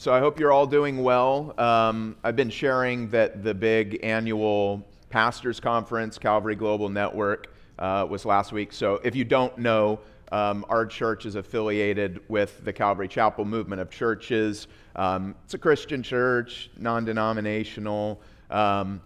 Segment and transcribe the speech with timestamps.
[0.00, 1.52] So I hope you're all doing well.
[1.58, 8.24] Um, I've been sharing that the big annual pastors conference, Calvary Global Network, uh, was
[8.24, 8.72] last week.
[8.72, 9.98] So if you don't know,
[10.30, 14.68] um, our church is affiliated with the Calvary Chapel movement of churches.
[14.94, 18.20] Um, it's a Christian church, non-denominational.
[18.50, 19.00] Um,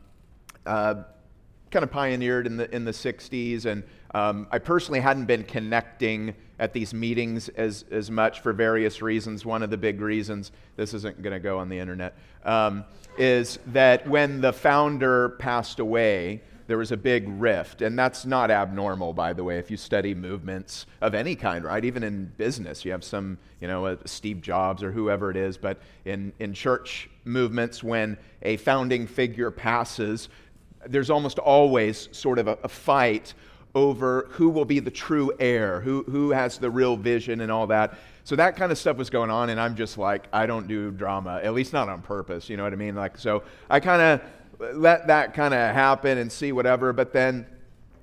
[0.66, 1.04] uh,
[1.70, 3.82] kind of pioneered in the in the 60s, and
[4.12, 9.44] um, I personally hadn't been connecting at these meetings as, as much for various reasons.
[9.44, 12.14] One of the big reasons, this isn't going to go on the internet,
[12.44, 12.84] um,
[13.18, 17.82] is that when the founder passed away, there was a big rift.
[17.82, 21.84] And that's not abnormal, by the way, if you study movements of any kind, right?
[21.84, 25.58] Even in business, you have some, you know, Steve Jobs or whoever it is.
[25.58, 30.28] But in, in church movements, when a founding figure passes,
[30.86, 33.34] there's almost always sort of a, a fight
[33.74, 37.66] over who will be the true heir, who, who has the real vision and all
[37.66, 37.94] that.
[38.24, 40.90] So that kind of stuff was going on, and I'm just like, I don't do
[40.90, 42.94] drama, at least not on purpose, you know what I mean?
[42.94, 46.92] Like, so I kind of let that kind of happen and see whatever.
[46.92, 47.46] But then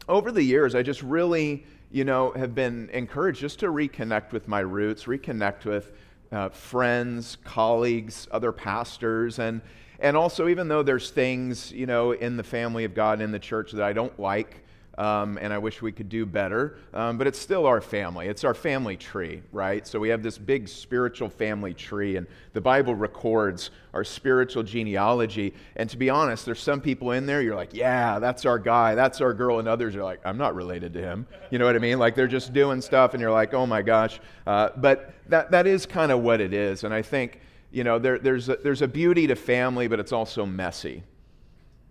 [0.07, 4.47] over the years, I just really, you know, have been encouraged just to reconnect with
[4.47, 5.93] my roots, reconnect with
[6.31, 9.61] uh, friends, colleagues, other pastors, and
[10.01, 13.39] and also even though there's things, you know, in the family of God in the
[13.39, 14.63] church that I don't like
[14.99, 16.77] um, and I wish we could do better.
[16.93, 18.27] Um, but it's still our family.
[18.27, 19.87] It's our family tree, right?
[19.87, 25.53] So we have this big spiritual family tree, and the Bible records our spiritual genealogy.
[25.77, 28.93] And to be honest, there's some people in there, you're like, yeah, that's our guy,
[28.93, 31.25] that's our girl, and others are like, I'm not related to him.
[31.49, 31.97] You know what I mean?
[31.97, 34.19] Like they're just doing stuff, and you're like, oh my gosh.
[34.45, 36.83] Uh, but that, that is kind of what it is.
[36.83, 37.39] And I think,
[37.71, 41.03] you know, there, there's, a, there's a beauty to family, but it's also messy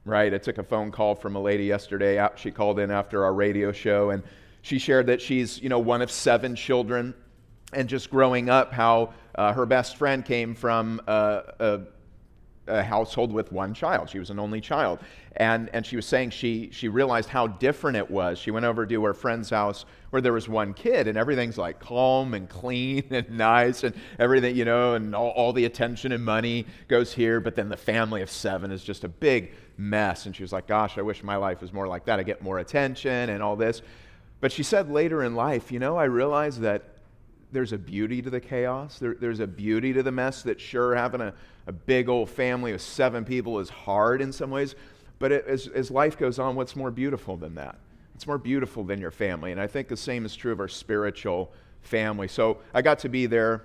[0.09, 0.33] right?
[0.33, 2.27] I took a phone call from a lady yesterday.
[2.37, 4.23] She called in after our radio show, and
[4.62, 7.15] she shared that she's, you know, one of seven children,
[7.73, 11.81] and just growing up, how uh, her best friend came from uh, a,
[12.67, 14.11] a, household with one child.
[14.11, 14.98] She was an only child,
[15.37, 18.39] and and she was saying she she realized how different it was.
[18.39, 21.78] She went over to her friend's house where there was one kid, and everything's like
[21.78, 26.25] calm and clean and nice, and everything, you know, and all, all the attention and
[26.25, 27.38] money goes here.
[27.41, 30.27] But then the family of seven is just a big mess.
[30.27, 32.19] And she was like, Gosh, I wish my life was more like that.
[32.19, 33.81] I get more attention and all this.
[34.41, 36.83] But she said later in life, You know, I realized that
[37.53, 38.99] there's a beauty to the chaos.
[38.99, 41.33] There, there's a beauty to the mess that sure having a,
[41.67, 44.75] a big old family of seven people is hard in some ways.
[45.19, 47.78] But it, as, as life goes on, what's more beautiful than that?
[48.15, 49.53] It's more beautiful than your family.
[49.53, 51.53] And I think the same is true of our spiritual
[51.83, 52.28] family.
[52.28, 53.62] So I got to be there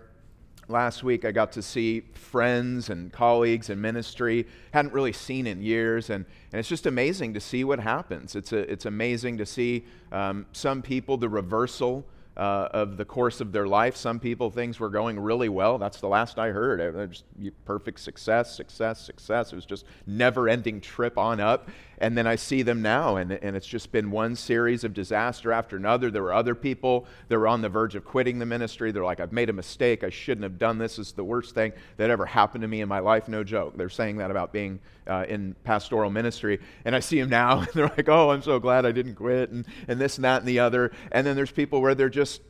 [0.67, 5.61] last week i got to see friends and colleagues in ministry hadn't really seen in
[5.61, 9.45] years and, and it's just amazing to see what happens it's, a, it's amazing to
[9.45, 13.95] see um, some people the reversal uh, of the course of their life.
[13.95, 15.77] Some people, things were going really well.
[15.77, 16.79] That's the last I heard.
[16.79, 17.23] It was
[17.65, 19.51] perfect success, success, success.
[19.51, 21.69] It was just never ending trip on up.
[21.99, 25.51] And then I see them now, and, and it's just been one series of disaster
[25.51, 26.11] after another.
[26.11, 28.91] There were other people that were on the verge of quitting the ministry.
[28.91, 30.03] They're like, I've made a mistake.
[30.03, 30.99] I shouldn't have done this.
[30.99, 33.27] It's the worst thing that ever happened to me in my life.
[33.27, 33.77] No joke.
[33.77, 36.59] They're saying that about being uh, in pastoral ministry.
[36.85, 39.49] And I see them now, and they're like, oh, I'm so glad I didn't quit,
[39.51, 40.91] and, and this and that and the other.
[41.11, 42.41] And then there's people where they're just,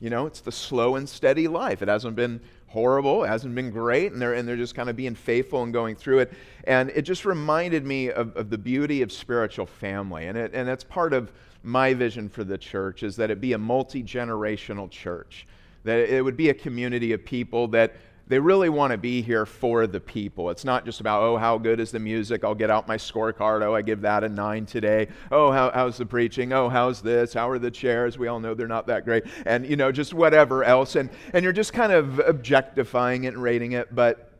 [0.00, 1.82] you know, it's the slow and steady life.
[1.82, 2.40] It hasn't been
[2.72, 5.94] horrible, hasn't been great, and they're, and they're just kind of being faithful and going
[5.94, 6.32] through it.
[6.64, 10.26] And it just reminded me of, of the beauty of spiritual family.
[10.26, 11.30] And, it, and that's part of
[11.62, 15.46] my vision for the church is that it be a multi-generational church,
[15.84, 17.94] that it would be a community of people that
[18.32, 20.48] they really want to be here for the people.
[20.48, 22.44] It's not just about, oh, how good is the music?
[22.44, 23.60] I'll get out my scorecard.
[23.60, 25.08] Oh, I give that a nine today.
[25.30, 26.50] Oh, how, how's the preaching?
[26.50, 27.34] Oh, how's this?
[27.34, 28.16] How are the chairs?
[28.16, 29.24] We all know they're not that great.
[29.44, 30.96] And, you know, just whatever else.
[30.96, 33.94] And, and you're just kind of objectifying it and rating it.
[33.94, 34.32] But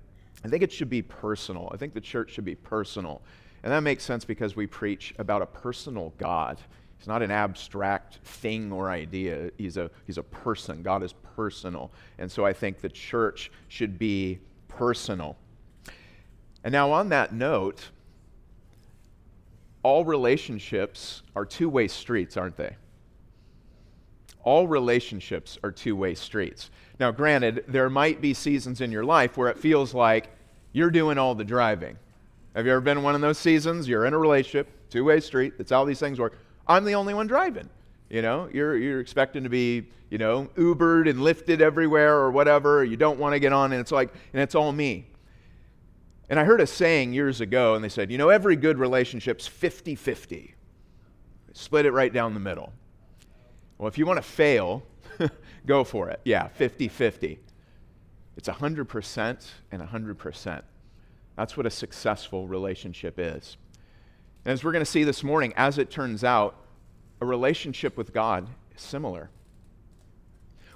[0.42, 1.68] I think it should be personal.
[1.70, 3.20] I think the church should be personal.
[3.62, 6.58] And that makes sense because we preach about a personal God.
[7.02, 9.50] He's not an abstract thing or idea.
[9.58, 10.84] He's a, he's a person.
[10.84, 11.90] God is personal.
[12.18, 15.36] And so I think the church should be personal.
[16.62, 17.90] And now, on that note,
[19.82, 22.76] all relationships are two way streets, aren't they?
[24.44, 26.70] All relationships are two way streets.
[27.00, 30.30] Now, granted, there might be seasons in your life where it feels like
[30.70, 31.98] you're doing all the driving.
[32.54, 33.88] Have you ever been in one of those seasons?
[33.88, 36.38] You're in a relationship, two way street, that's how these things work.
[36.66, 37.68] I'm the only one driving.
[38.08, 42.84] You know, you're, you're expecting to be, you know, Ubered and lifted everywhere or whatever.
[42.84, 45.06] You don't want to get on, and it's like, and it's all me.
[46.28, 49.46] And I heard a saying years ago, and they said, you know, every good relationship's
[49.46, 50.54] 50 50.
[51.54, 52.72] Split it right down the middle.
[53.78, 54.82] Well, if you want to fail,
[55.66, 56.20] go for it.
[56.24, 57.38] Yeah, 50 50.
[58.36, 60.62] It's 100% and 100%.
[61.36, 63.56] That's what a successful relationship is.
[64.44, 66.56] And as we're going to see this morning, as it turns out,
[67.20, 69.30] a relationship with God is similar.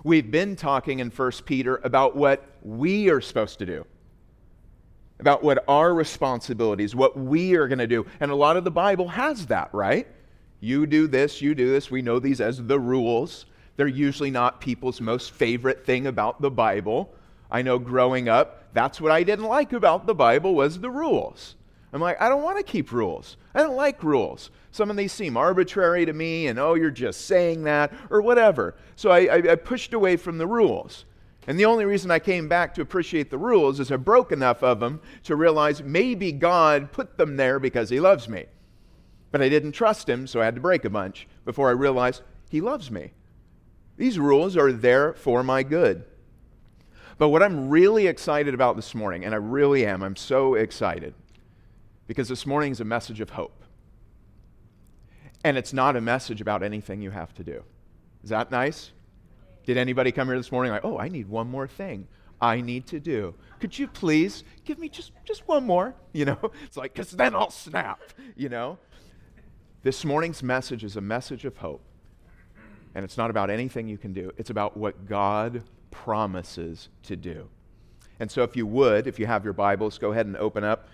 [0.05, 3.85] We've been talking in 1 Peter about what we are supposed to do,
[5.19, 8.07] about what our responsibilities, what we are going to do.
[8.21, 10.07] And a lot of the Bible has that, right?
[10.61, 11.91] You do this, you do this.
[11.91, 13.47] We know these as the rules.
[13.77, 17.13] They're usually not people's most favorite thing about the Bible.
[17.51, 21.56] I know growing up, that's what I didn't like about the Bible was the rules.
[21.97, 23.39] I'm like, I don't want to keep rules.
[23.55, 24.51] I don't like rules.
[24.71, 28.75] Some of these seem arbitrary to me, and oh, you're just saying that, or whatever.
[28.97, 31.07] So I, I, I pushed away from the rules.
[31.47, 34.63] And the only reason I came back to appreciate the rules is I broke enough
[34.63, 38.45] of them to realize maybe God put them there because He loves me.
[39.31, 42.21] But I didn't trust Him, so I had to break a bunch before I realized
[42.51, 43.13] He loves me.
[43.97, 46.05] These rules are there for my good.
[47.17, 51.15] But what I'm really excited about this morning, and I really am, I'm so excited,
[52.07, 53.65] because this morning is a message of hope.
[55.45, 57.63] And it's not a message about anything you have to do.
[58.23, 58.93] Is that nice?
[59.65, 62.07] Did anybody come here this morning like, oh, I need one more thing
[62.41, 63.35] I need to do?
[63.61, 65.95] Could you please give me just, just one more?
[66.13, 68.01] You know, it's like, because then I'll snap,
[68.37, 68.79] you know?
[69.83, 71.83] This morning's message is a message of hope.
[72.95, 77.49] And it's not about anything you can do, it's about what God promises to do.
[78.19, 80.89] And so, if you would, if you have your Bibles, go ahead and open up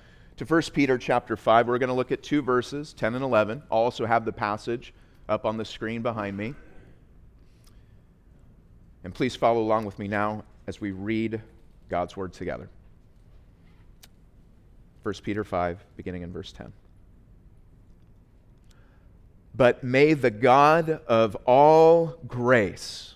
[0.44, 1.68] to 1 Peter chapter 5.
[1.68, 3.62] We're going to look at two verses, 10 and 11.
[3.70, 4.92] I'll also have the passage
[5.28, 6.54] up on the screen behind me.
[9.04, 11.40] And please follow along with me now as we read
[11.88, 12.68] God's word together.
[15.02, 16.72] 1 Peter 5, beginning in verse 10.
[19.54, 23.14] But may the God of all grace,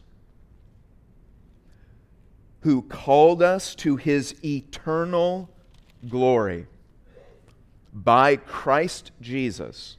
[2.61, 5.49] who called us to his eternal
[6.09, 6.67] glory,
[7.97, 9.97] by Christ Jesus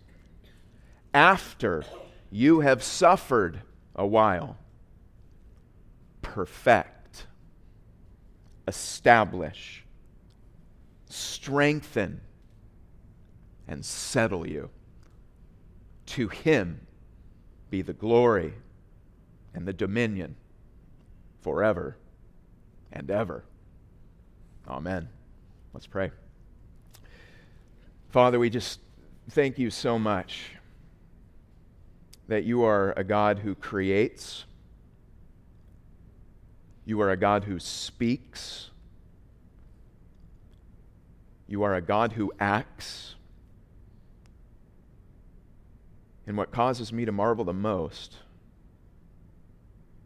[1.13, 1.83] after
[2.29, 3.61] you have suffered
[3.95, 4.55] a while.
[6.21, 7.25] Perfect,
[8.67, 9.83] establish,
[11.09, 12.21] strengthen,
[13.67, 14.69] and settle you.
[16.05, 16.85] To him
[17.71, 18.53] be the glory
[19.55, 20.35] and the dominion
[21.41, 21.97] forever
[22.91, 23.43] and ever.
[24.67, 25.09] Amen.
[25.73, 26.11] Let's pray.
[28.17, 28.79] Father, we just
[29.29, 30.49] thank you so much
[32.27, 34.45] that you are a God who creates,
[36.83, 38.71] you are a God who speaks,
[41.45, 43.13] you are a God who acts.
[46.25, 48.15] And what causes me to marvel the most,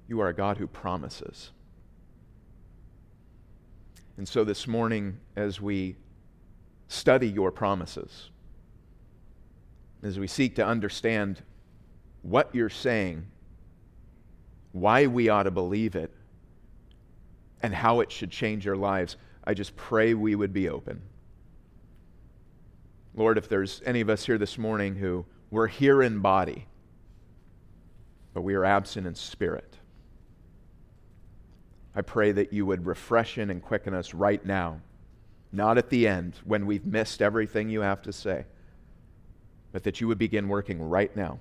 [0.09, 1.51] you are a God who promises.
[4.17, 5.95] And so this morning, as we
[6.91, 8.29] study your promises,
[10.03, 11.41] as we seek to understand
[12.21, 13.25] what you're saying,
[14.73, 16.13] why we ought to believe it,
[17.63, 19.15] and how it should change our lives,
[19.45, 21.01] I just pray we would be open.
[23.15, 26.67] Lord, if there's any of us here this morning who we're here in body,
[28.33, 29.77] but we are absent in spirit,
[31.95, 34.81] I pray that you would refresh and quicken us right now
[35.51, 38.45] not at the end when we've missed everything you have to say,
[39.71, 41.39] but that you would begin working right now.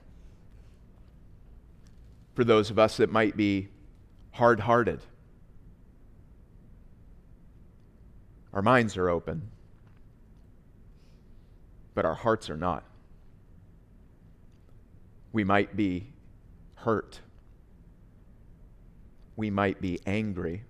[2.35, 3.69] For those of us that might be
[4.33, 5.01] hard hearted,
[8.53, 9.51] our minds are open,
[11.95, 12.83] but our hearts are not.
[15.33, 16.09] We might be
[16.75, 17.21] hurt.
[19.37, 20.65] We might be angry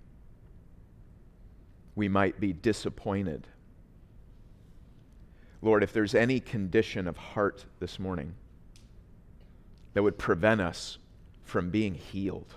[1.94, 3.46] we might be disappointed.
[5.62, 8.34] Lord, if there's any condition of heart this morning
[9.92, 10.98] that would prevent us
[11.42, 12.54] from being healed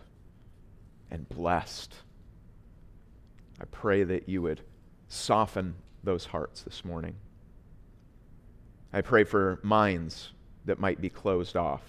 [1.11, 1.93] and blessed,
[3.59, 4.61] I pray that you would
[5.07, 7.15] soften those hearts this morning.
[8.91, 10.31] I pray for minds
[10.65, 11.81] that might be closed off.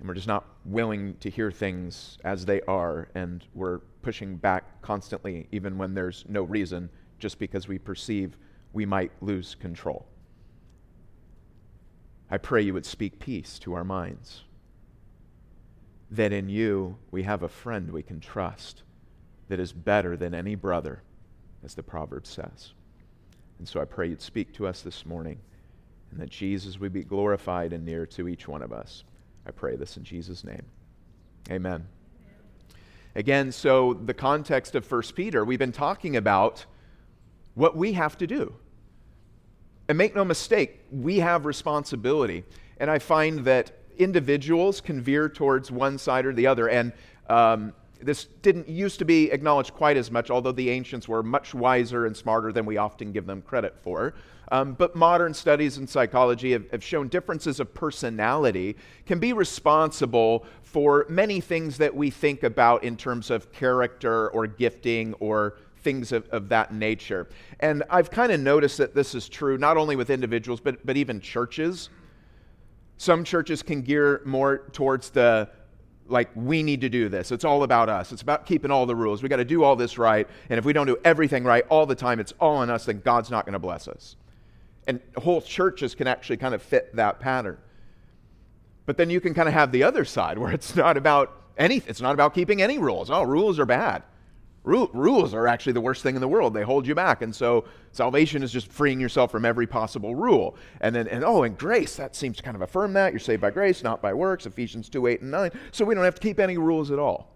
[0.00, 4.80] And we're just not willing to hear things as they are, and we're pushing back
[4.80, 6.88] constantly, even when there's no reason,
[7.18, 8.36] just because we perceive
[8.72, 10.06] we might lose control.
[12.30, 14.44] I pray you would speak peace to our minds.
[16.10, 18.82] That in you we have a friend we can trust
[19.48, 21.02] that is better than any brother,
[21.62, 22.72] as the proverb says.
[23.58, 25.40] And so I pray you'd speak to us this morning
[26.10, 29.04] and that Jesus would be glorified and near to each one of us.
[29.46, 30.64] I pray this in Jesus' name.
[31.50, 31.86] Amen.
[33.14, 36.64] Again, so the context of 1 Peter, we've been talking about
[37.54, 38.54] what we have to do.
[39.88, 42.44] And make no mistake, we have responsibility.
[42.78, 46.68] And I find that individuals can veer towards one side or the other.
[46.68, 46.92] And
[47.28, 51.54] um, this didn't used to be acknowledged quite as much, although the ancients were much
[51.54, 54.14] wiser and smarter than we often give them credit for.
[54.52, 58.76] Um, but modern studies in psychology have, have, shown differences of personality
[59.06, 64.48] can be responsible for many things that we think about in terms of character or
[64.48, 67.28] gifting or things of, of that nature.
[67.60, 70.96] And I've kind of noticed that this is true not only with individuals, but, but
[70.96, 71.90] even churches.
[72.96, 75.48] Some churches can gear more towards the
[76.10, 77.32] like we need to do this.
[77.32, 78.12] It's all about us.
[78.12, 79.22] It's about keeping all the rules.
[79.22, 80.28] We got to do all this right.
[80.48, 83.00] And if we don't do everything right all the time, it's all on us, then
[83.00, 84.16] God's not going to bless us.
[84.86, 87.58] And whole churches can actually kind of fit that pattern.
[88.86, 91.88] But then you can kind of have the other side where it's not about anything.
[91.88, 93.10] It's not about keeping any rules.
[93.10, 94.02] Oh, rules are bad.
[94.62, 96.52] Rules are actually the worst thing in the world.
[96.52, 97.22] They hold you back.
[97.22, 100.56] And so salvation is just freeing yourself from every possible rule.
[100.82, 103.12] And then, and oh, and grace, that seems to kind of affirm that.
[103.12, 105.50] You're saved by grace, not by works, Ephesians 2 8 and 9.
[105.72, 107.34] So we don't have to keep any rules at all.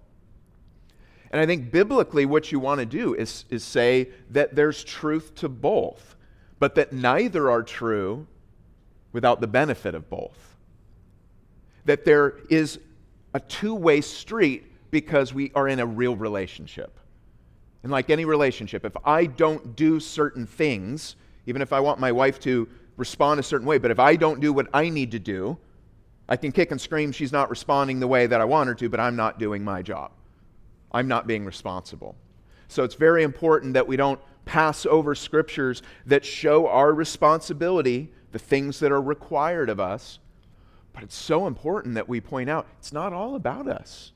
[1.31, 5.35] And I think biblically, what you want to do is, is say that there's truth
[5.37, 6.17] to both,
[6.59, 8.27] but that neither are true
[9.13, 10.57] without the benefit of both.
[11.87, 12.79] That there is
[13.33, 17.01] a two way street because we are in a real relationship.
[17.85, 22.13] And like any relationship, if I don't do certain things, even if I want my
[22.13, 25.19] wife to respond a certain way, but if I don't do what I need to
[25.19, 25.59] do,
[26.27, 28.89] I can kick and scream she's not responding the way that I want her to,
[28.89, 30.13] but I'm not doing my job.
[30.93, 32.17] I'm not being responsible.
[32.69, 38.39] So it's very important that we don't pass over scriptures that show our responsibility, the
[38.39, 40.21] things that are required of us.
[40.95, 44.14] But it's so important that we point out it's not all about us.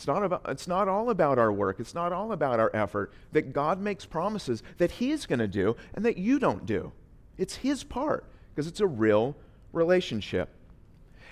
[0.00, 1.78] It's not, about, it's not all about our work.
[1.78, 3.12] It's not all about our effort.
[3.32, 6.92] That God makes promises that He's going to do and that you don't do.
[7.36, 9.36] It's His part because it's a real
[9.74, 10.48] relationship.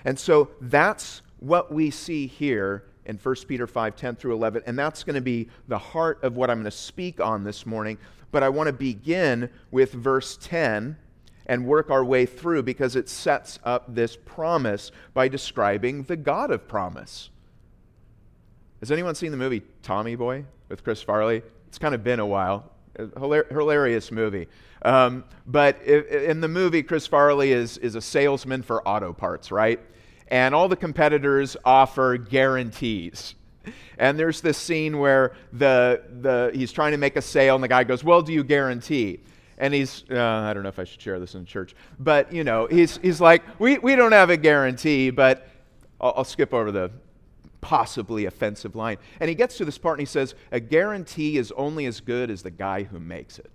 [0.05, 4.61] And so that's what we see here in 1 Peter 5 10 through 11.
[4.67, 7.65] And that's going to be the heart of what I'm going to speak on this
[7.65, 7.97] morning.
[8.29, 10.95] But I want to begin with verse 10
[11.47, 16.51] and work our way through because it sets up this promise by describing the God
[16.51, 17.31] of promise.
[18.79, 21.41] Has anyone seen the movie Tommy Boy with Chris Farley?
[21.67, 22.71] It's kind of been a while.
[22.97, 24.47] A hilarious movie.
[24.83, 29.79] Um, but in the movie, Chris Farley is, is a salesman for auto parts, right?
[30.29, 33.35] And all the competitors offer guarantees.
[33.97, 37.67] And there's this scene where the, the, he's trying to make a sale, and the
[37.67, 39.19] guy goes, Well, do you guarantee?
[39.57, 42.45] And he's, uh, I don't know if I should share this in church, but you
[42.45, 45.49] know, he's, he's like, we, we don't have a guarantee, but
[45.99, 46.91] I'll, I'll skip over the,
[47.61, 48.97] possibly offensive line.
[49.19, 52.29] And he gets to this part and he says, A guarantee is only as good
[52.29, 53.51] as the guy who makes it.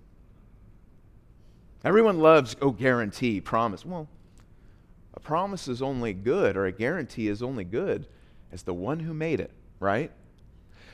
[1.83, 3.85] Everyone loves, oh, guarantee, promise.
[3.85, 4.07] Well,
[5.13, 8.07] a promise is only good, or a guarantee is only good
[8.51, 10.11] as the one who made it, right?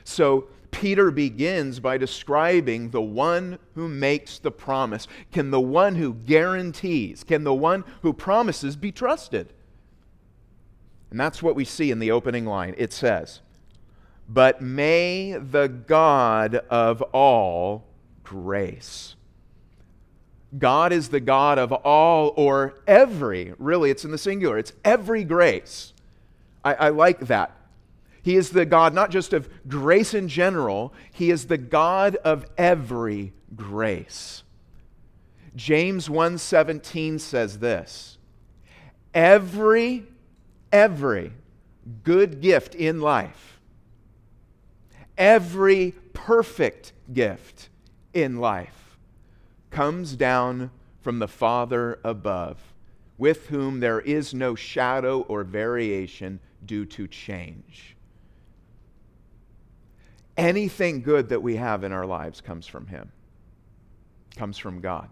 [0.03, 5.07] So Peter begins by describing the one who makes the promise.
[5.31, 9.53] Can the one who guarantees, can the one who promises be trusted?
[11.11, 12.73] And that's what we see in the opening line.
[12.77, 13.41] It says,
[14.27, 17.85] But may the God of all
[18.23, 19.15] grace.
[20.57, 25.23] God is the God of all or every, really, it's in the singular, it's every
[25.23, 25.93] grace.
[26.63, 27.55] I, I like that.
[28.21, 32.45] He is the God not just of grace in general, He is the God of
[32.57, 34.43] every grace.
[35.55, 38.17] James 1:17 says this.
[39.13, 40.05] Every
[40.71, 41.33] every
[42.03, 43.59] good gift in life,
[45.17, 47.69] every perfect gift
[48.13, 48.97] in life
[49.69, 52.59] comes down from the Father above,
[53.17, 57.95] with whom there is no shadow or variation due to change.
[60.37, 63.11] Anything good that we have in our lives comes from Him,
[64.35, 65.09] comes from God.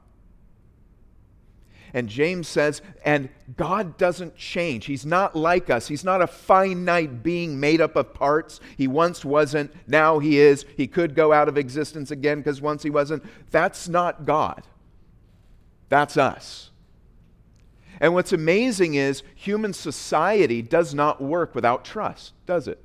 [1.94, 4.86] And James says, and God doesn't change.
[4.86, 5.88] He's not like us.
[5.88, 8.60] He's not a finite being made up of parts.
[8.78, 10.66] He once wasn't, now he is.
[10.78, 13.24] He could go out of existence again because once he wasn't.
[13.52, 14.64] That's not God.
[15.90, 16.70] That's us.
[18.00, 22.80] And what's amazing is human society does not work without trust, does it?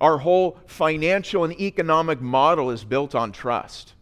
[0.00, 3.94] Our whole financial and economic model is built on trust.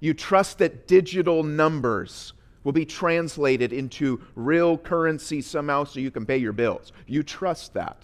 [0.00, 2.32] You trust that digital numbers
[2.64, 6.92] will be translated into real currency somehow so you can pay your bills.
[7.06, 7.98] You trust that.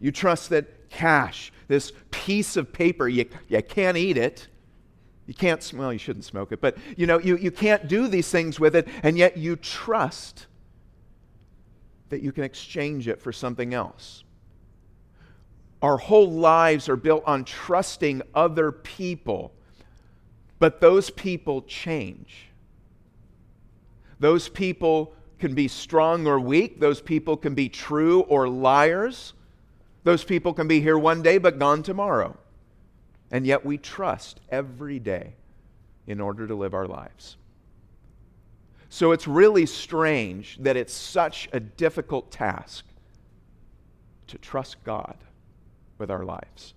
[0.00, 3.08] You trust that cash, this piece of paper.
[3.08, 4.48] You, you can't eat it.
[5.26, 8.28] You can't, well, you shouldn't smoke it, but you know, you, you can't do these
[8.28, 10.46] things with it, and yet you trust
[12.08, 14.24] that you can exchange it for something else.
[15.80, 19.52] Our whole lives are built on trusting other people,
[20.58, 22.48] but those people change.
[24.22, 26.78] Those people can be strong or weak.
[26.78, 29.32] Those people can be true or liars.
[30.04, 32.36] Those people can be here one day but gone tomorrow.
[33.32, 35.34] And yet we trust every day
[36.06, 37.36] in order to live our lives.
[38.90, 42.84] So it's really strange that it's such a difficult task
[44.28, 45.16] to trust God
[45.98, 46.74] with our lives.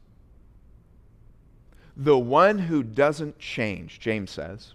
[1.96, 4.74] The one who doesn't change, James says,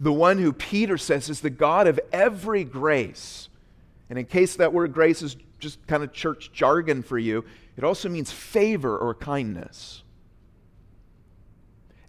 [0.00, 3.50] the one who Peter says is the God of every grace.
[4.08, 7.44] And in case that word grace is just kind of church jargon for you,
[7.76, 10.02] it also means favor or kindness.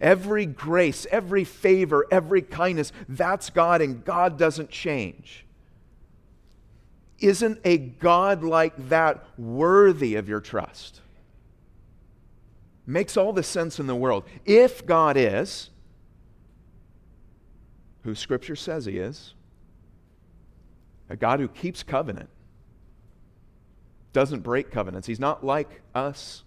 [0.00, 5.44] Every grace, every favor, every kindness, that's God, and God doesn't change.
[7.20, 11.00] Isn't a God like that worthy of your trust?
[12.84, 14.24] Makes all the sense in the world.
[14.44, 15.70] If God is,
[18.04, 19.34] who Scripture says He is,
[21.08, 22.28] a God who keeps covenant,
[24.12, 25.06] doesn't break covenants.
[25.06, 26.44] He's not like us,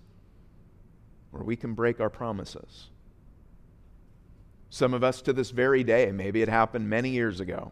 [1.32, 2.90] where we can break our promises.
[4.70, 7.72] Some of us to this very day, maybe it happened many years ago,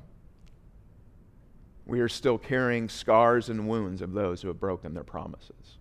[1.86, 5.78] we are still carrying scars and wounds of those who have broken their promises.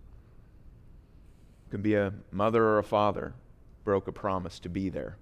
[1.67, 3.33] It could be a mother or a father
[3.85, 5.17] broke a promise to be there.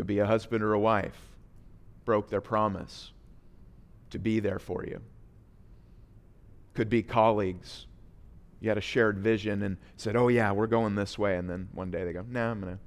[0.00, 1.20] Could be a husband or a wife
[2.06, 3.12] broke their promise
[4.08, 4.98] to be there for you.
[6.72, 7.84] Could be colleagues.
[8.60, 11.36] You had a shared vision and said, Oh, yeah, we're going this way.
[11.36, 12.80] And then one day they go, No, nah, I'm going to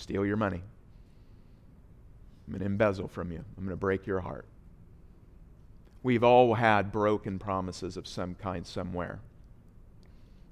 [0.00, 0.62] steal your money.
[2.46, 3.44] I'm going to embezzle from you.
[3.58, 4.46] I'm going to break your heart.
[6.04, 9.18] We've all had broken promises of some kind somewhere.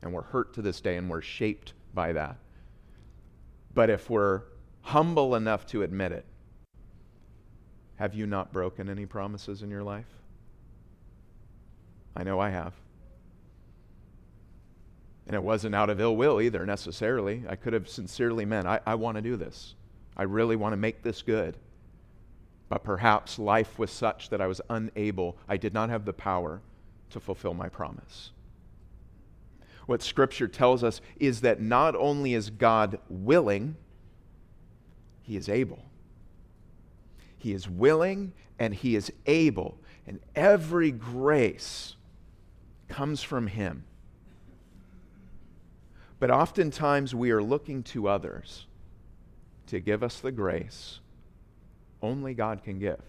[0.03, 2.39] And we're hurt to this day and we're shaped by that.
[3.73, 4.43] But if we're
[4.83, 6.27] humble enough to admit it,
[7.97, 10.07] have you not broken any promises in your life?
[12.17, 12.75] I know I have.
[15.27, 17.45] And it wasn't out of ill will either, necessarily.
[17.49, 19.75] I could have sincerely meant, I, I want to do this.
[20.17, 21.57] I really want to make this good.
[22.69, 26.61] But perhaps life was such that I was unable, I did not have the power
[27.11, 28.31] to fulfill my promise.
[29.87, 33.77] What Scripture tells us is that not only is God willing,
[35.33, 35.83] he is able.
[37.39, 39.79] He is willing and He is able.
[40.07, 41.97] And every grace
[42.89, 43.85] comes from Him.
[46.21, 48.67] But oftentimes we are looking to others
[49.69, 51.01] to give us the grace
[52.03, 53.01] only God can give.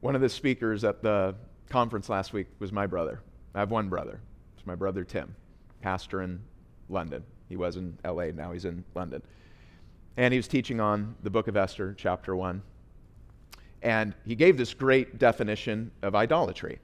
[0.00, 1.34] One of the speakers at the
[1.70, 3.22] conference last week was my brother.
[3.54, 4.20] I have one brother.
[4.58, 5.34] It's my brother Tim,
[5.80, 6.42] pastor in
[6.90, 7.24] London.
[7.48, 9.22] He was in LA, now he's in London.
[10.16, 12.62] And he was teaching on the book of Esther, chapter 1.
[13.82, 16.78] And he gave this great definition of idolatry.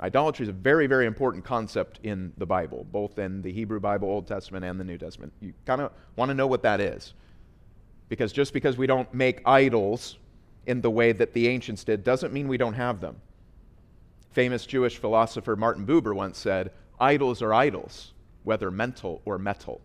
[0.00, 4.08] Idolatry is a very, very important concept in the Bible, both in the Hebrew Bible,
[4.08, 5.32] Old Testament, and the New Testament.
[5.40, 7.14] You kind of want to know what that is.
[8.08, 10.18] Because just because we don't make idols
[10.66, 13.16] in the way that the ancients did doesn't mean we don't have them.
[14.30, 18.12] Famous Jewish philosopher Martin Buber once said, Idols are idols,
[18.42, 19.80] whether mental or metal.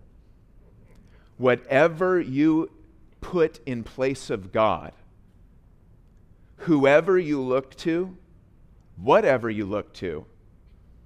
[1.40, 2.70] Whatever you
[3.22, 4.92] put in place of God,
[6.58, 8.18] whoever you look to,
[8.98, 10.26] whatever you look to,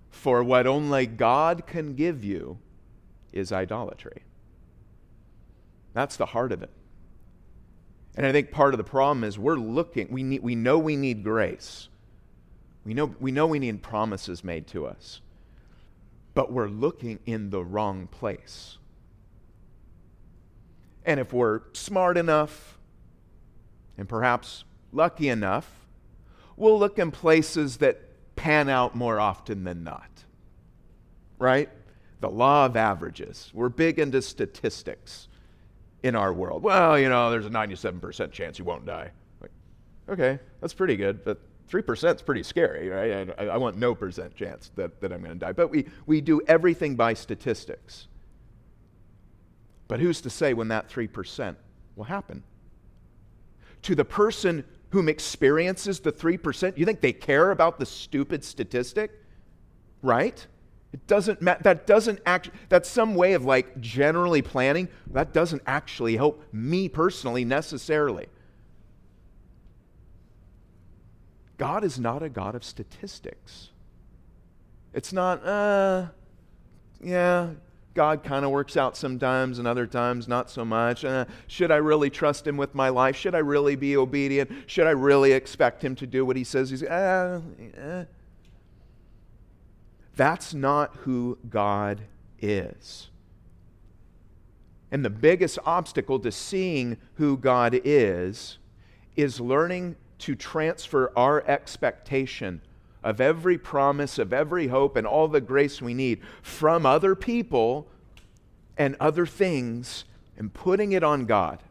[0.10, 2.58] for what only God can give you
[3.32, 4.24] is idolatry.
[5.94, 6.72] That's the heart of it.
[8.16, 10.96] And I think part of the problem is we're looking, we, need, we know we
[10.96, 11.90] need grace.
[12.84, 15.22] We know, we know we need promises made to us.
[16.34, 18.80] But we're looking in the wrong place.
[21.06, 22.78] And if we're smart enough
[23.98, 25.70] and perhaps lucky enough,
[26.56, 30.10] we'll look in places that pan out more often than not.
[31.40, 31.70] Right?
[32.22, 33.52] The law of averages.
[33.54, 35.28] We're big into statistics
[36.04, 36.64] in our world.
[36.64, 39.12] Well, you know, there's a 97% chance you won't die.
[39.42, 39.52] Like,
[40.10, 41.40] okay, that's pretty good, but
[41.70, 43.30] 3% is pretty scary, right?
[43.38, 45.54] I, I want no percent chance that, that I'm going to die.
[45.54, 48.08] But we, we do everything by statistics.
[49.94, 51.56] But who's to say when that 3%
[51.96, 52.42] will happen?
[53.84, 59.12] To the person whom experiences the 3%, you think they care about the stupid statistic?
[60.02, 60.48] Right?
[60.94, 64.90] It doesn't ma- that doesn't act that's some way of like generally planning.
[65.12, 68.26] That doesn't actually help me personally necessarily.
[71.60, 73.70] God is not a God of statistics.
[74.92, 76.08] It's not, uh,
[77.00, 77.50] yeah,
[77.94, 81.06] God kind of works out sometimes and other times not so much.
[81.06, 83.16] Uh, should I really trust Him with my life?
[83.16, 84.52] Should I really be obedient?
[84.66, 86.84] Should I really expect Him to do what He says He's.
[86.84, 87.42] Uh,
[87.80, 88.06] uh.
[90.16, 92.02] That's not who God
[92.40, 93.10] is.
[94.92, 98.60] And the biggest obstacle to seeing who God is
[99.16, 102.62] is learning to transfer our expectation
[103.04, 107.88] of every promise, of every hope, and all the grace we need from other people
[108.78, 110.06] and other things
[110.38, 111.62] and putting it on God.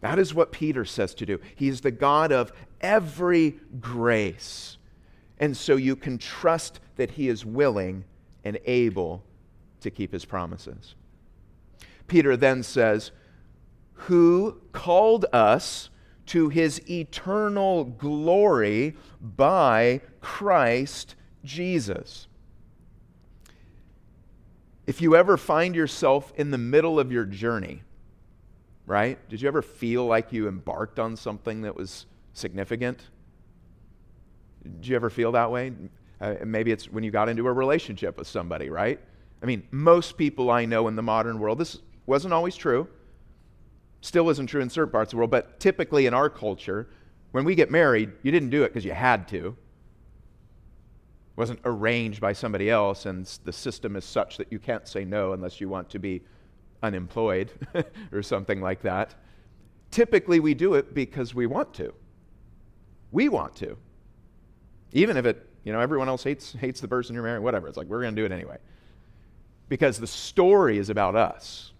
[0.00, 1.40] That is what Peter says to do.
[1.54, 4.76] He is the God of every grace.
[5.38, 8.04] And so you can trust that he is willing
[8.44, 9.22] and able
[9.80, 10.94] to keep his promises.
[12.06, 13.10] Peter then says,
[13.94, 15.90] Who called us
[16.26, 22.26] to his eternal glory by Christ Jesus.
[24.86, 27.82] If you ever find yourself in the middle of your journey,
[28.86, 29.18] right?
[29.28, 33.02] Did you ever feel like you embarked on something that was significant?
[34.62, 35.72] Did you ever feel that way?
[36.20, 39.00] Uh, maybe it's when you got into a relationship with somebody, right?
[39.42, 42.88] I mean, most people I know in the modern world, this wasn't always true,
[44.06, 46.88] Still isn't true in certain parts of the world, but typically in our culture,
[47.32, 49.46] when we get married, you didn't do it because you had to.
[49.48, 49.54] It
[51.34, 55.32] wasn't arranged by somebody else, and the system is such that you can't say no
[55.32, 56.22] unless you want to be
[56.84, 57.50] unemployed
[58.12, 59.16] or something like that.
[59.90, 61.92] Typically, we do it because we want to.
[63.10, 63.76] We want to.
[64.92, 67.66] Even if it, you know, everyone else hates, hates the person you're marrying, whatever.
[67.66, 68.58] It's like, we're going to do it anyway.
[69.68, 71.72] Because the story is about us.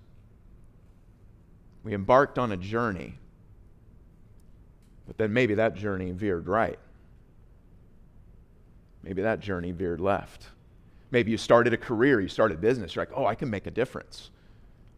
[1.87, 3.15] We embarked on a journey,
[5.07, 6.81] but then maybe that journey veered right.
[9.05, 10.49] Maybe that journey veered left.
[11.13, 13.71] Maybe you started a career, you started business, you're like, oh, I can make a
[13.71, 14.31] difference.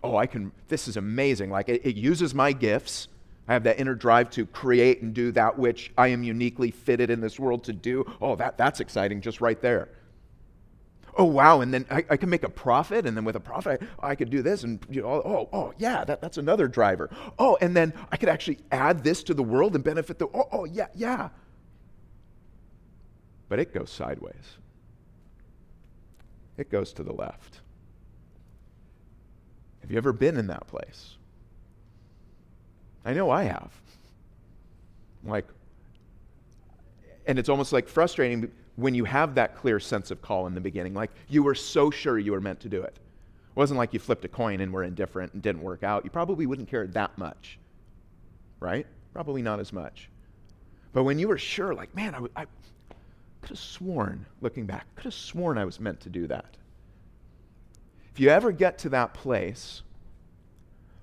[0.02, 1.50] Oh, I can, this is amazing.
[1.50, 3.08] Like, it, it uses my gifts.
[3.48, 7.10] I have that inner drive to create and do that which I am uniquely fitted
[7.10, 8.10] in this world to do.
[8.18, 9.90] Oh, that, that's exciting just right there
[11.18, 13.82] oh wow and then i, I can make a profit and then with a profit
[14.00, 17.10] I, I could do this and you know, oh, oh yeah that, that's another driver.
[17.38, 20.48] Oh and then i could actually add this to the world and benefit the oh,
[20.52, 21.28] oh yeah yeah.
[23.48, 24.58] But it goes sideways.
[26.58, 27.60] It goes to the left.
[29.80, 31.16] Have you ever been in that place?
[33.04, 33.72] I know i have.
[35.24, 35.46] Like
[37.26, 40.60] and it's almost like frustrating when you have that clear sense of call in the
[40.60, 40.94] beginning.
[40.94, 42.94] Like you were so sure you were meant to do it.
[42.94, 46.04] It wasn't like you flipped a coin and were indifferent and didn't work out.
[46.04, 47.58] You probably wouldn't care that much,
[48.60, 48.86] right?
[49.12, 50.08] Probably not as much.
[50.92, 52.46] But when you were sure, like, man, I, I
[53.40, 56.56] could have sworn, looking back, could have sworn I was meant to do that.
[58.12, 59.82] If you ever get to that place,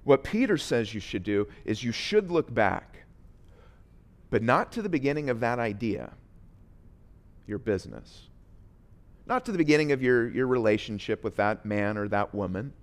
[0.05, 3.03] what Peter says you should do is you should look back,
[4.29, 6.13] but not to the beginning of that idea
[7.47, 8.29] your business.
[9.25, 12.73] Not to the beginning of your, your relationship with that man or that woman.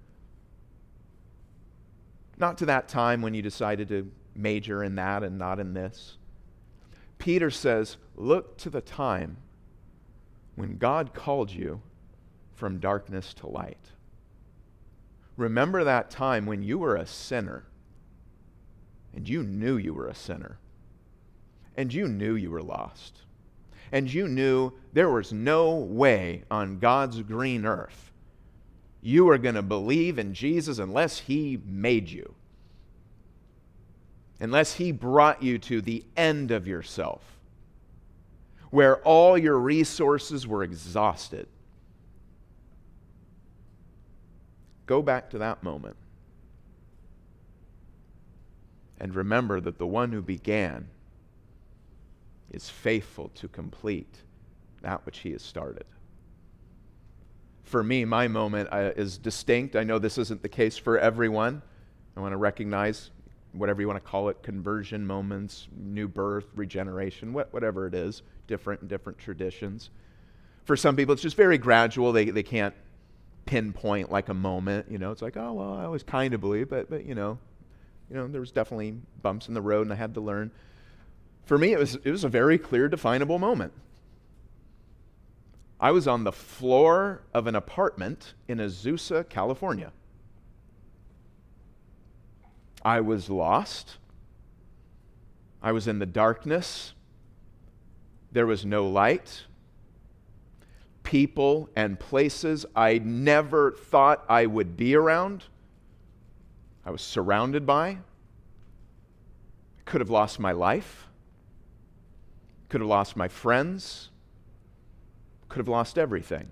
[2.38, 6.16] Not to that time when you decided to major in that and not in this.
[7.18, 9.36] Peter says, Look to the time
[10.56, 11.80] when God called you
[12.52, 13.90] from darkness to light.
[15.36, 17.64] Remember that time when you were a sinner
[19.14, 20.58] and you knew you were a sinner
[21.76, 23.22] and you knew you were lost
[23.92, 28.12] and you knew there was no way on God's green earth
[29.02, 32.34] you were going to believe in Jesus unless He made you,
[34.38, 37.20] unless He brought you to the end of yourself,
[38.70, 41.48] where all your resources were exhausted.
[44.86, 45.96] Go back to that moment
[49.00, 50.86] and remember that the one who began
[52.52, 54.18] is faithful to complete
[54.82, 55.84] that which he has started.
[57.64, 59.76] For me, my moment uh, is distinct.
[59.76, 61.62] I know this isn't the case for everyone.
[62.16, 63.10] I want to recognize
[63.52, 68.82] whatever you want to call it conversion moments, new birth, regeneration, whatever it is, different
[68.82, 69.90] in different traditions.
[70.64, 72.12] For some people, it's just very gradual.
[72.12, 72.74] They, they can't
[73.46, 74.86] pinpoint like a moment.
[74.90, 77.38] You know, it's like, oh, well, I always kind of believe, but, but you know,
[78.10, 80.50] you know, there was definitely bumps in the road and I had to learn.
[81.44, 83.72] For me, it was, it was a very clear, definable moment.
[85.80, 89.92] I was on the floor of an apartment in Azusa, California.
[92.84, 93.98] I was lost.
[95.60, 96.94] I was in the darkness.
[98.30, 99.42] There was no light.
[101.02, 105.44] People and places I never thought I would be around,
[106.84, 107.88] I was surrounded by.
[107.88, 107.98] I
[109.84, 111.08] could have lost my life,
[112.72, 114.08] could have lost my friends,
[115.50, 116.48] could have lost everything.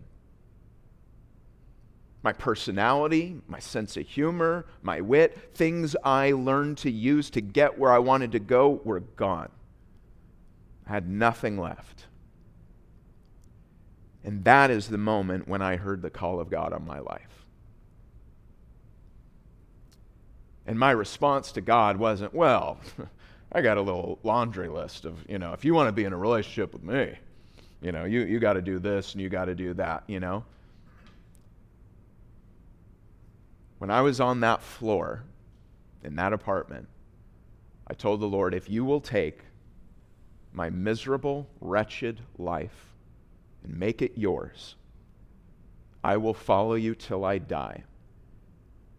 [2.23, 7.79] My personality, my sense of humor, my wit, things I learned to use to get
[7.79, 9.49] where I wanted to go were gone.
[10.87, 12.05] I had nothing left.
[14.23, 17.47] And that is the moment when I heard the call of God on my life.
[20.67, 22.79] And my response to God wasn't, well,
[23.53, 26.13] I got a little laundry list of, you know, if you want to be in
[26.13, 27.15] a relationship with me,
[27.83, 30.21] you know, you, you got to do this and you got to do that, you
[30.21, 30.45] know.
[33.79, 35.25] When I was on that floor
[36.05, 36.87] in that apartment,
[37.87, 39.41] I told the Lord, if you will take
[40.53, 42.95] my miserable, wretched life
[43.65, 44.77] and make it yours,
[46.05, 47.85] I will follow you till I die.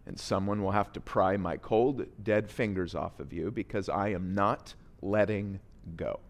[0.06, 4.08] And someone will have to pry my cold, dead fingers off of you because I
[4.08, 5.60] am not letting
[5.96, 6.20] go.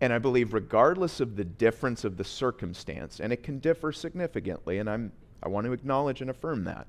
[0.00, 4.78] And I believe, regardless of the difference of the circumstance, and it can differ significantly,
[4.78, 6.86] and I'm, I want to acknowledge and affirm that.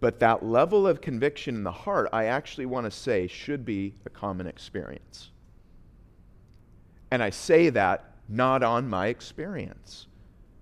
[0.00, 3.94] But that level of conviction in the heart, I actually want to say, should be
[4.06, 5.30] a common experience.
[7.10, 10.06] And I say that not on my experience,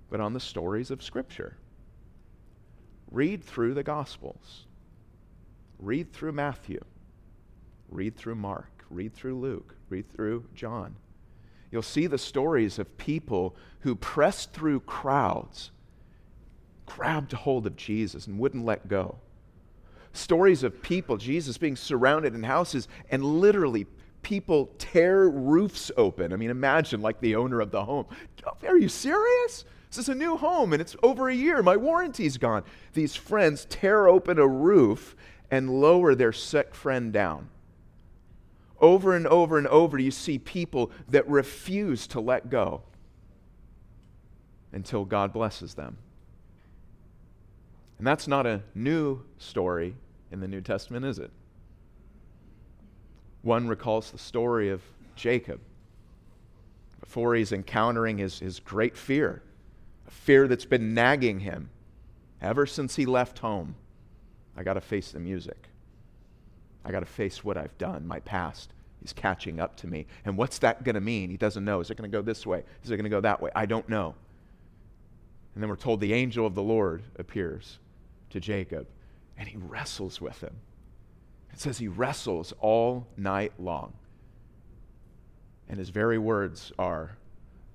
[0.09, 1.59] but on the stories of Scripture.
[3.11, 4.67] Read through the Gospels,
[5.79, 6.81] read through Matthew,
[7.89, 10.97] read through Mark, read through Luke, read through John.
[11.71, 15.71] You'll see the stories of people who pressed through crowds,
[16.85, 19.19] grabbed hold of Jesus, and wouldn't let go.
[20.13, 23.87] Stories of people, Jesus being surrounded in houses, and literally
[24.23, 26.33] people tear roofs open.
[26.33, 28.07] I mean, imagine like the owner of the home.
[28.67, 29.65] Are you serious?
[29.89, 31.63] This is a new home and it's over a year.
[31.63, 32.65] My warranty's gone.
[32.93, 35.17] These friends tear open a roof
[35.51, 37.49] and lower their sick friend down.
[38.81, 42.83] Over and over and over, you see people that refuse to let go
[44.73, 45.97] until God blesses them.
[47.99, 49.97] And that's not a new story
[50.31, 51.31] in the New Testament, is it?
[53.43, 54.83] One recalls the story of
[55.15, 55.61] Jacob
[57.01, 59.43] before he's encountering his, his great fear,
[60.07, 61.71] a fear that's been nagging him
[62.41, 63.75] ever since he left home.
[64.57, 65.69] I got to face the music.
[66.85, 68.73] I got to face what I've done, my past.
[69.01, 70.07] He's catching up to me.
[70.25, 71.31] And what's that going to mean?
[71.31, 71.81] He doesn't know.
[71.81, 72.63] Is it going to go this way?
[72.83, 73.51] Is it going to go that way?
[73.55, 74.15] I don't know.
[75.55, 77.79] And then we're told the angel of the Lord appears
[78.31, 78.87] to Jacob
[79.37, 80.55] and he wrestles with him.
[81.53, 83.95] It says he wrestles all night long.
[85.69, 87.17] And his very words are,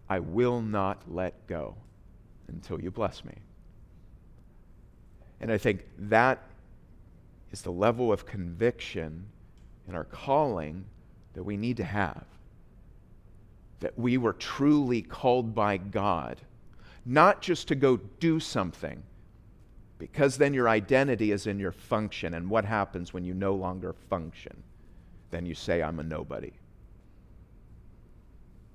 [0.10, 1.76] I will not let go
[2.54, 3.34] until you bless me.
[5.40, 6.44] And I think that
[7.52, 9.26] is the level of conviction
[9.88, 10.86] in our calling
[11.34, 12.26] that we need to have.
[13.80, 16.40] That we were truly called by God,
[17.06, 19.02] not just to go do something,
[19.98, 22.36] because then your identity is in your function.
[22.36, 24.64] And what happens when you no longer function?
[25.32, 26.52] Then you say, I'm a nobody.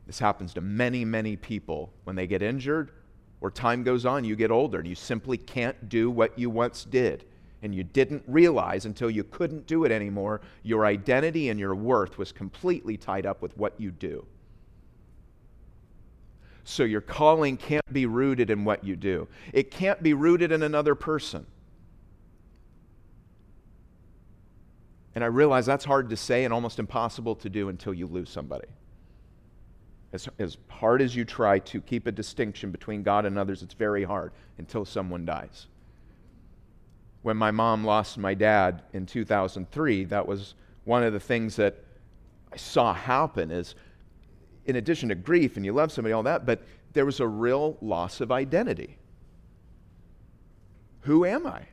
[0.07, 2.91] This happens to many, many people when they get injured
[3.47, 6.83] or time goes on, you get older and you simply can't do what you once
[6.85, 7.25] did.
[7.63, 12.19] And you didn't realize until you couldn't do it anymore, your identity and your worth
[12.19, 14.27] was completely tied up with what you do.
[16.65, 20.65] So your calling can't be rooted in what you do, it can't be rooted in
[20.65, 21.47] another person.
[25.15, 28.29] And I realize that's hard to say and almost impossible to do until you lose
[28.29, 28.67] somebody.
[30.13, 33.75] As, as hard as you try to keep a distinction between God and others, it's
[33.75, 35.67] very hard until someone dies.
[37.23, 41.83] When my mom lost my dad in 2003, that was one of the things that
[42.53, 43.75] I saw happen is
[44.65, 47.77] in addition to grief and you love somebody, all that, but there was a real
[47.81, 48.99] loss of identity.
[51.03, 51.67] Who am I?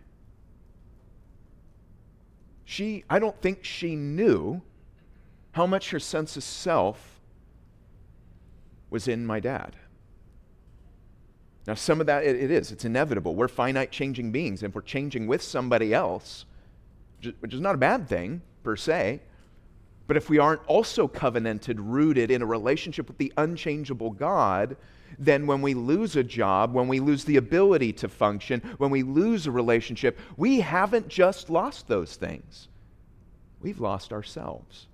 [2.65, 4.61] She, I don't think she knew
[5.51, 7.12] how much her sense of self
[8.93, 9.75] was in my dad.
[11.65, 12.71] Now, some of that, it, it is.
[12.71, 13.35] It's inevitable.
[13.35, 14.61] We're finite changing beings.
[14.63, 16.45] And if we're changing with somebody else,
[17.39, 19.21] which is not a bad thing per se,
[20.07, 24.75] But if we aren't also covenanted, rooted in a relationship with the unchangeable God,
[25.17, 29.03] then when we lose a job, when we lose the ability to function, when we
[29.03, 32.67] lose a relationship, we haven't just lost those things.
[33.61, 34.87] We've lost ourselves.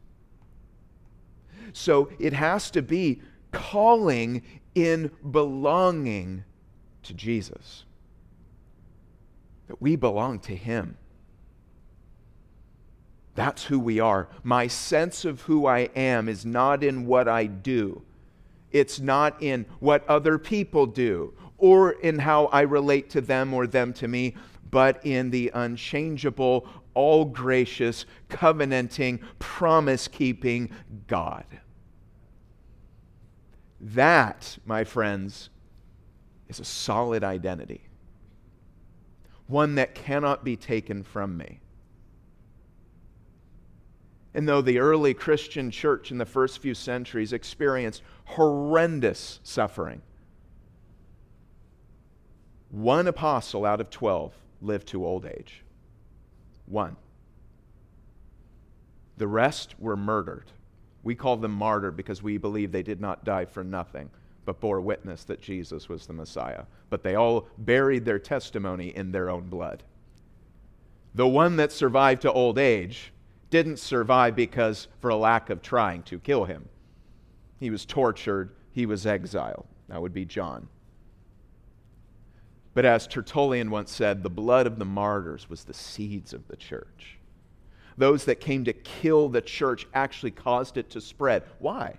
[1.74, 4.44] So it has to be calling
[4.76, 6.44] in belonging
[7.04, 7.86] to Jesus.
[9.68, 10.98] That we belong to Him.
[13.36, 14.28] That's who we are.
[14.44, 18.02] My sense of who I am is not in what I do,
[18.72, 23.68] it's not in what other people do or in how I relate to them or
[23.68, 24.36] them to me,
[24.72, 30.70] but in the unchangeable, all gracious, covenanting, promise keeping
[31.08, 31.46] God.
[33.82, 35.50] That, my friends,
[36.48, 37.82] is a solid identity,
[39.48, 41.60] one that cannot be taken from me.
[44.34, 50.02] And though the early Christian church in the first few centuries experienced horrendous suffering,
[52.70, 55.64] one apostle out of 12 lived to old age.
[56.66, 56.96] One.
[59.18, 60.52] The rest were murdered.
[61.04, 64.10] We call them martyr because we believe they did not die for nothing,
[64.46, 66.64] but bore witness that Jesus was the Messiah.
[66.90, 69.84] But they all buried their testimony in their own blood.
[71.16, 73.12] The one that survived to old age
[73.50, 76.68] didn't survive because for a lack of trying to kill him.
[77.60, 79.66] He was tortured, he was exiled.
[79.88, 80.68] That would be John.
[82.74, 86.56] But as Tertullian once said, the blood of the martyrs was the seeds of the
[86.56, 87.19] church.
[88.00, 91.44] Those that came to kill the church actually caused it to spread.
[91.60, 91.96] Why?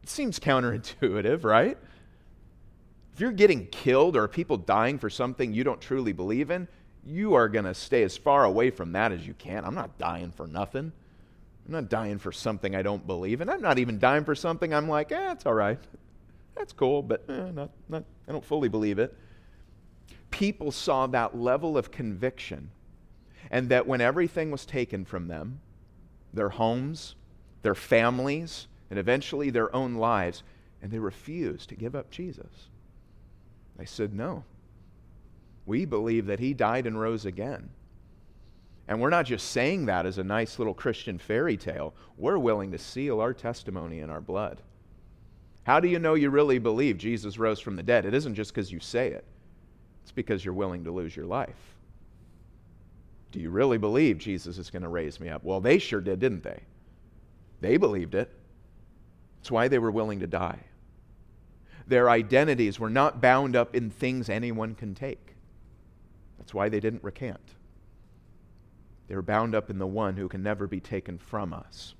[0.00, 1.76] It seems counterintuitive, right?
[3.12, 6.68] If you're getting killed or people dying for something you don't truly believe in,
[7.04, 9.64] you are going to stay as far away from that as you can.
[9.64, 10.92] I'm not dying for nothing.
[11.66, 13.48] I'm not dying for something I don't believe in.
[13.48, 15.80] I'm not even dying for something I'm like, eh, it's all right.
[16.54, 19.16] That's cool, but eh, not, not, I don't fully believe it.
[20.30, 22.70] People saw that level of conviction,
[23.50, 25.60] and that when everything was taken from them,
[26.32, 27.14] their homes,
[27.62, 30.42] their families, and eventually their own lives,
[30.82, 32.68] and they refused to give up Jesus.
[33.76, 34.44] They said, No,
[35.66, 37.70] we believe that he died and rose again.
[38.88, 41.94] And we're not just saying that as a nice little Christian fairy tale.
[42.16, 44.62] We're willing to seal our testimony in our blood.
[45.62, 48.04] How do you know you really believe Jesus rose from the dead?
[48.04, 49.24] It isn't just because you say it,
[50.02, 51.76] it's because you're willing to lose your life.
[53.32, 55.44] Do you really believe Jesus is going to raise me up?
[55.44, 56.60] Well, they sure did, didn't they?
[57.60, 58.30] They believed it.
[59.38, 60.60] That's why they were willing to die.
[61.86, 65.34] Their identities were not bound up in things anyone can take.
[66.38, 67.54] That's why they didn't recant.
[69.08, 71.94] They were bound up in the one who can never be taken from us.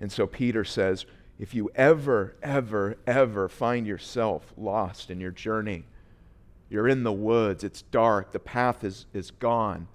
[0.00, 1.06] And so Peter says,
[1.38, 5.84] if you ever, ever, ever find yourself lost in your journey,
[6.68, 9.86] you're in the woods, it's dark, the path is, is gone,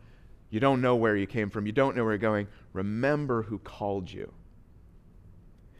[0.54, 3.58] you don't know where you came from, you don't know where you're going, remember who
[3.58, 4.32] called you.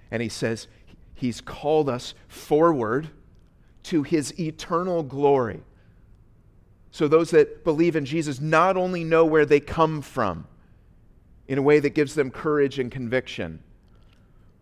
[0.10, 0.68] And he says,
[1.14, 3.12] He's called us forward
[3.84, 5.62] to His eternal glory.
[6.90, 10.48] So those that believe in Jesus not only know where they come from
[11.48, 13.62] in a way that gives them courage and conviction,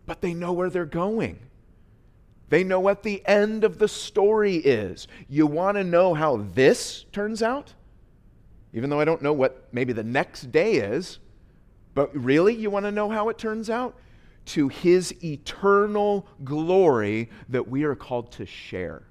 [0.04, 1.38] but they know where they're going.
[2.50, 5.08] They know what the end of the story is.
[5.26, 7.72] You want to know how this turns out?
[8.72, 11.18] Even though I don't know what maybe the next day is,
[11.94, 13.96] but really, you want to know how it turns out?
[14.46, 19.02] To his eternal glory that we are called to share.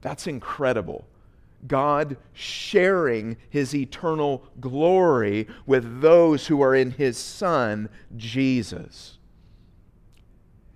[0.00, 1.06] That's incredible.
[1.66, 9.18] God sharing his eternal glory with those who are in his Son, Jesus.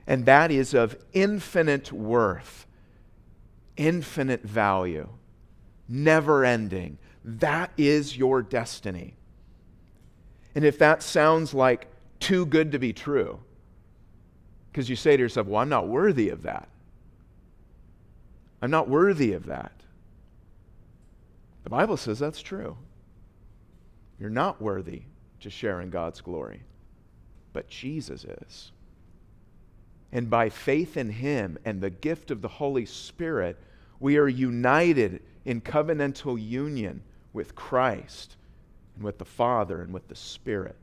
[0.06, 2.66] And that is of infinite worth,
[3.76, 5.08] infinite value,
[5.88, 6.98] never ending.
[7.24, 9.14] That is your destiny.
[10.54, 11.88] And if that sounds like
[12.20, 13.40] too good to be true,
[14.70, 16.68] because you say to yourself, well, I'm not worthy of that.
[18.60, 19.72] I'm not worthy of that.
[21.64, 22.76] The Bible says that's true.
[24.18, 25.02] You're not worthy
[25.40, 26.62] to share in God's glory,
[27.52, 28.72] but Jesus is.
[30.12, 33.58] And by faith in Him and the gift of the Holy Spirit,
[33.98, 37.02] we are united in covenantal union
[37.32, 38.36] with Christ
[38.94, 40.76] and with the Father and with the Spirit.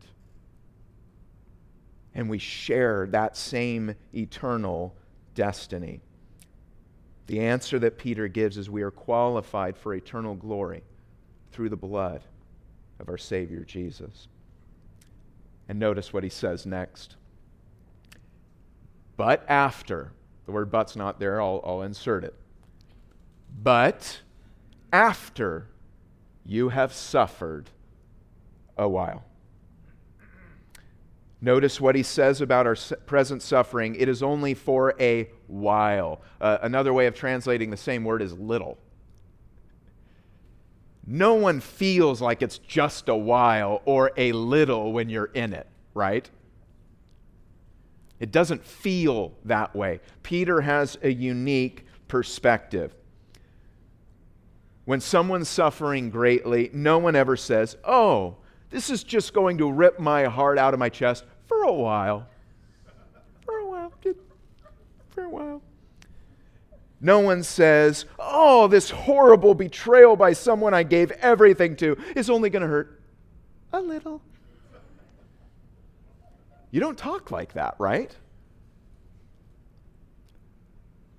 [2.16, 4.96] And we share that same eternal
[5.36, 6.02] destiny.
[7.28, 10.82] The answer that Peter gives is we are qualified for eternal glory
[11.52, 12.22] through the blood
[13.00, 14.28] of our Savior Jesus.
[15.68, 17.16] And notice what he says next.
[19.16, 20.12] But after,
[20.46, 22.34] the word but's not there, I'll, I'll insert it.
[23.62, 24.22] But
[24.92, 25.68] after
[26.50, 27.70] you have suffered
[28.76, 29.24] a while.
[31.42, 32.76] Notice what he says about our
[33.06, 33.94] present suffering.
[33.94, 36.22] It is only for a while.
[36.42, 38.80] Uh, another way of translating the same word is little.
[41.06, 45.68] No one feels like it's just a while or a little when you're in it,
[45.94, 46.28] right?
[48.20, 50.02] It doesn't feel that way.
[50.24, 52.96] Peter has a unique perspective.
[54.90, 58.38] When someone's suffering greatly, no one ever says, Oh,
[58.72, 62.28] this is just going to rip my heart out of my chest for a while.
[63.46, 63.94] For a while.
[65.12, 65.62] For a while.
[67.00, 72.50] No one says, Oh, this horrible betrayal by someone I gave everything to is only
[72.50, 73.00] going to hurt
[73.72, 74.24] a little.
[76.72, 78.16] You don't talk like that, right?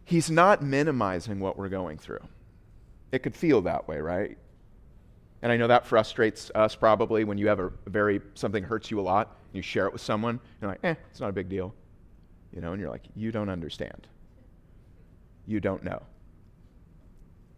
[0.04, 2.26] He's not minimizing what we're going through.
[3.12, 4.36] It could feel that way, right?
[5.42, 9.00] And I know that frustrates us probably when you have a very, something hurts you
[9.00, 11.48] a lot, and you share it with someone, you're like, eh, it's not a big
[11.48, 11.74] deal.
[12.52, 14.06] You know, and you're like, you don't understand.
[15.46, 16.02] You don't know.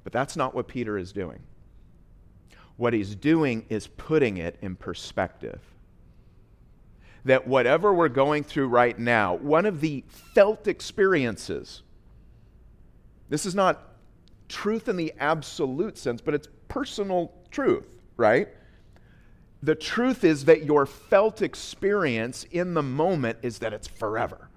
[0.04, 1.40] But that's not what Peter is doing.
[2.76, 5.60] What he's doing is putting it in perspective.
[7.24, 11.82] That whatever we're going through right now, one of the felt experiences,
[13.28, 13.91] this is not
[14.52, 18.48] truth in the absolute sense, but it's personal truth, right?
[19.62, 24.48] The truth is that your felt experience in the moment is that it's forever.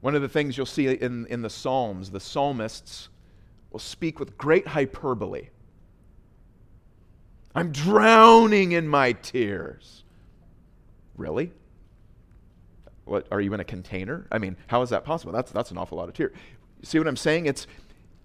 [0.00, 3.08] One of the things you'll see in, in the Psalms, the psalmists
[3.70, 5.48] will speak with great hyperbole.
[7.54, 10.04] I'm drowning in my tears.
[11.16, 11.52] Really?
[13.04, 14.26] What, are you in a container?
[14.32, 15.32] I mean, how is that possible?
[15.32, 16.32] That's, that's an awful lot of tears.
[16.82, 17.46] See what I'm saying?
[17.46, 17.66] It's,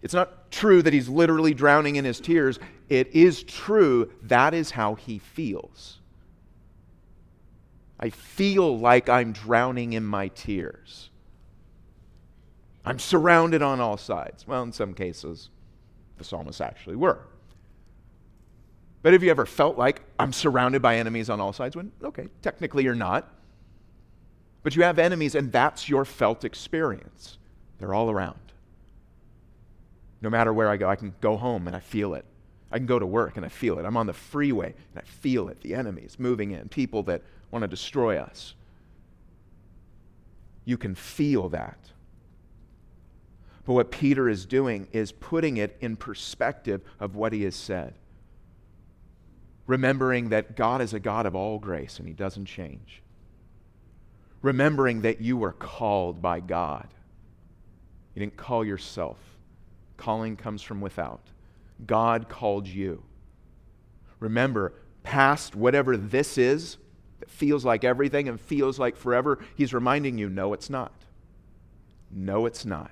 [0.02, 2.60] it's not true that he's literally drowning in his tears.
[2.89, 5.99] It is true that is how he feels.
[7.99, 11.10] I feel like I'm drowning in my tears.
[12.84, 14.47] I'm surrounded on all sides.
[14.47, 15.49] Well, in some cases,
[16.18, 17.20] the psalmists actually were.
[19.04, 21.76] But have you ever felt like I'm surrounded by enemies on all sides?
[21.76, 23.32] When, okay, technically you're not.
[24.64, 27.38] But you have enemies, and that's your felt experience.
[27.82, 28.40] They're all around.
[30.22, 32.26] No matter where I go, I can go home and I feel it.
[32.72, 33.86] I can go to work and I feel it.
[33.86, 35.62] I'm on the freeway and I feel it.
[35.62, 38.54] The enemies moving in, people that want to destroy us.
[40.64, 41.80] You can feel that.
[43.66, 47.96] But what Peter is doing is putting it in perspective of what he has said.
[49.68, 53.02] Remembering that God is a God of all grace and he doesn't change.
[54.42, 56.88] Remembering that you were called by God.
[58.14, 59.18] You didn't call yourself.
[59.97, 61.22] Calling comes from without.
[61.86, 63.03] God called you.
[64.20, 66.78] Remember, past whatever this is,
[67.20, 70.93] that feels like everything and feels like forever, He's reminding you no, it's not.
[72.12, 72.91] No, it's not.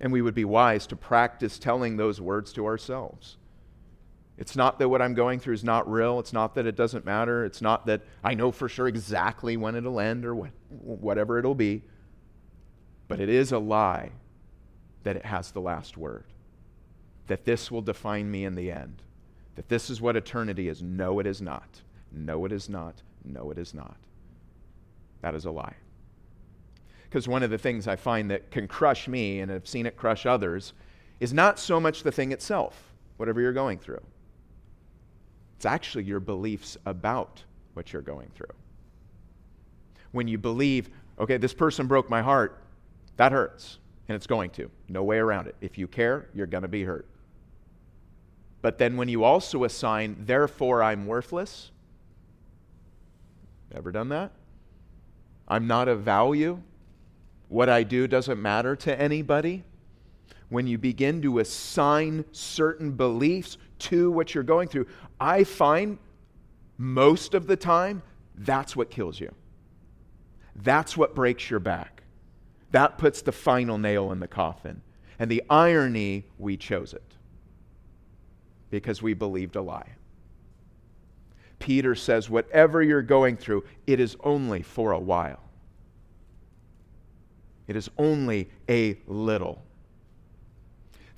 [0.00, 3.36] And we would be wise to practice telling those words to ourselves.
[4.38, 6.18] It's not that what I'm going through is not real.
[6.18, 7.44] It's not that it doesn't matter.
[7.44, 11.54] It's not that I know for sure exactly when it'll end or what, whatever it'll
[11.54, 11.82] be.
[13.12, 14.10] But it is a lie
[15.02, 16.24] that it has the last word,
[17.26, 19.02] that this will define me in the end,
[19.56, 20.80] that this is what eternity is.
[20.82, 21.82] No, it is not.
[22.10, 23.02] No, it is not.
[23.24, 23.96] No, it is not.
[25.20, 25.74] That is a lie.
[27.04, 29.96] Because one of the things I find that can crush me, and I've seen it
[29.96, 30.72] crush others,
[31.20, 34.02] is not so much the thing itself, whatever you're going through.
[35.56, 37.44] It's actually your beliefs about
[37.74, 38.54] what you're going through.
[40.12, 40.88] When you believe,
[41.18, 42.61] okay, this person broke my heart,
[43.16, 44.70] that hurts, and it's going to.
[44.88, 45.56] No way around it.
[45.60, 47.06] If you care, you're going to be hurt.
[48.60, 51.70] But then when you also assign, therefore I'm worthless,
[53.74, 54.32] ever done that?
[55.48, 56.62] I'm not of value
[57.52, 59.62] what I do doesn't matter to anybody,
[60.48, 64.86] when you begin to assign certain beliefs to what you're going through,
[65.20, 65.98] I find
[66.78, 68.02] most of the time
[68.38, 69.34] that's what kills you.
[70.56, 71.91] That's what breaks your back.
[72.72, 74.82] That puts the final nail in the coffin.
[75.18, 77.16] And the irony, we chose it
[78.70, 79.90] because we believed a lie.
[81.58, 85.38] Peter says, whatever you're going through, it is only for a while.
[87.68, 89.62] It is only a little.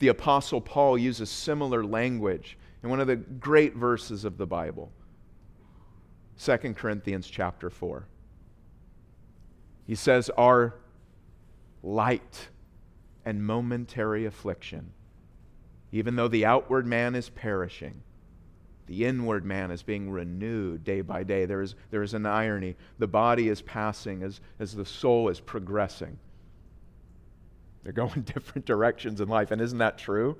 [0.00, 4.92] The Apostle Paul uses similar language in one of the great verses of the Bible
[6.42, 8.06] 2 Corinthians chapter 4.
[9.86, 10.74] He says, Our
[11.84, 12.48] light
[13.24, 14.90] and momentary affliction,
[15.92, 18.02] even though the outward man is perishing,
[18.86, 21.46] the inward man is being renewed day by day.
[21.46, 22.76] There is, there is an irony.
[22.98, 26.18] The body is passing as, as the soul is progressing.
[27.82, 29.50] They're going different directions in life.
[29.50, 30.36] And isn't that true?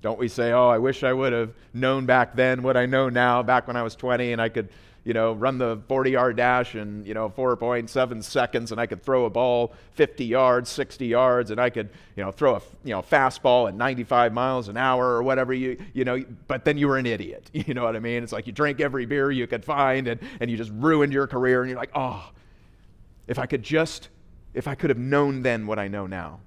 [0.00, 3.08] Don't we say, oh, I wish I would have known back then what I know
[3.08, 4.68] now, back when I was 20 and I could
[5.04, 9.02] you know, run the 40 yard dash in, you know, 4.7 seconds and I could
[9.02, 12.92] throw a ball 50 yards, 60 yards, and I could, you know, throw a, you
[12.92, 16.86] know, fastball at 95 miles an hour or whatever you, you know, but then you
[16.88, 17.50] were an idiot.
[17.62, 18.24] You know what I mean?
[18.24, 21.28] It's like you drank every beer you could find and, and you just ruined your
[21.28, 22.30] career and you're like, oh,
[23.28, 24.08] if I could just,
[24.52, 26.40] if I could have known then what I know now.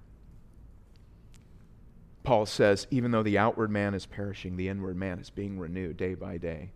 [2.23, 5.95] Paul says, even though the outward man is perishing, the inward man is being renewed
[5.95, 6.71] day by day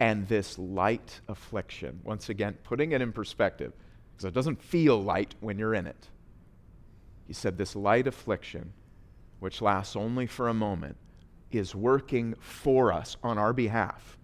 [0.00, 2.00] and this light affliction.
[2.04, 3.72] Once again, putting it in perspective,
[4.12, 6.08] because it doesn't feel light when you're in it.
[7.26, 8.72] He said, This light affliction,
[9.40, 10.96] which lasts only for a moment,
[11.50, 14.18] is working for us on our behalf,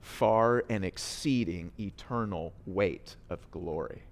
[0.00, 4.02] far and exceeding eternal weight of glory.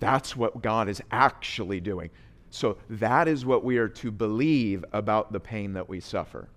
[0.00, 2.10] That's what God is actually doing.
[2.50, 6.48] So, that is what we are to believe about the pain that we suffer.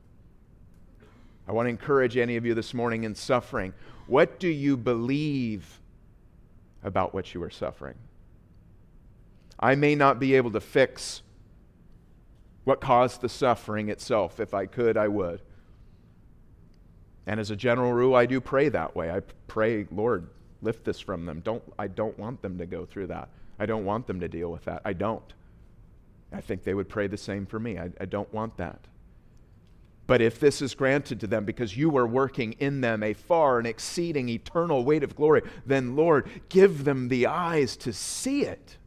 [1.47, 3.73] I want to encourage any of you this morning in suffering.
[4.07, 5.79] What do you believe
[6.83, 7.95] about what you are suffering?
[9.59, 11.21] I may not be able to fix
[12.63, 14.39] what caused the suffering itself.
[14.39, 15.41] If I could, I would.
[17.25, 19.09] And as a general rule, I do pray that way.
[19.09, 20.27] I pray, Lord,
[20.61, 21.41] lift this from them.
[21.41, 23.29] Don't, I don't want them to go through that.
[23.59, 24.81] I don't want them to deal with that.
[24.85, 25.33] I don't.
[26.31, 27.77] I think they would pray the same for me.
[27.77, 28.79] I, I don't want that.
[30.07, 33.57] But if this is granted to them because you are working in them a far
[33.57, 38.77] and exceeding eternal weight of glory, then Lord, give them the eyes to see it.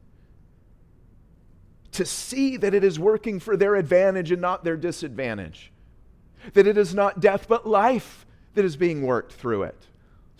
[1.92, 5.70] To see that it is working for their advantage and not their disadvantage.
[6.54, 9.86] That it is not death but life that is being worked through it.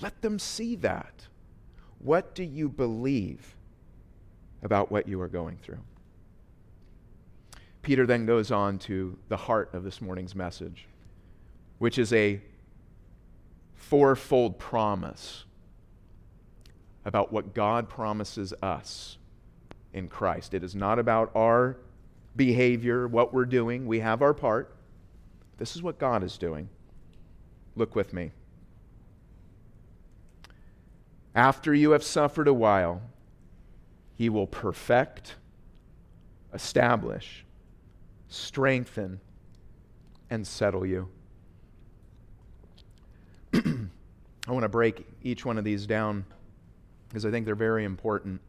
[0.00, 1.26] Let them see that.
[1.98, 3.54] What do you believe
[4.62, 5.80] about what you are going through?
[7.82, 10.86] Peter then goes on to the heart of this morning's message,
[11.78, 12.40] which is a
[13.74, 15.44] fourfold promise
[17.04, 19.16] about what God promises us
[19.92, 20.52] in Christ.
[20.52, 21.78] It is not about our
[22.36, 23.86] behavior, what we're doing.
[23.86, 24.76] We have our part.
[25.56, 26.68] This is what God is doing.
[27.76, 28.32] Look with me.
[31.34, 33.02] After you have suffered a while,
[34.14, 35.36] he will perfect,
[36.52, 37.44] establish,
[38.30, 39.20] strengthen,
[40.30, 41.08] and settle you.
[43.54, 46.24] I want to break each one of these down
[47.08, 48.40] because I think they're very important.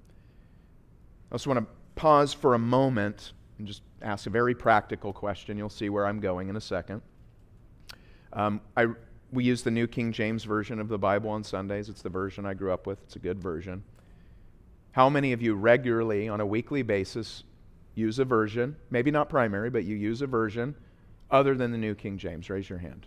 [1.32, 5.58] I also want to pause for a moment and just ask a very practical question.
[5.58, 7.02] You'll see where I'm going in a second.
[8.34, 8.88] Um, I,
[9.32, 11.90] we use the New King James Version of the Bible on Sundays.
[11.90, 13.84] It's the version I grew up with, it's a good version.
[14.92, 17.44] How many of you regularly, on a weekly basis,
[17.96, 20.76] use a version, maybe not primary, but you use a version
[21.30, 22.50] other than the New King James.
[22.50, 23.06] Raise your hand.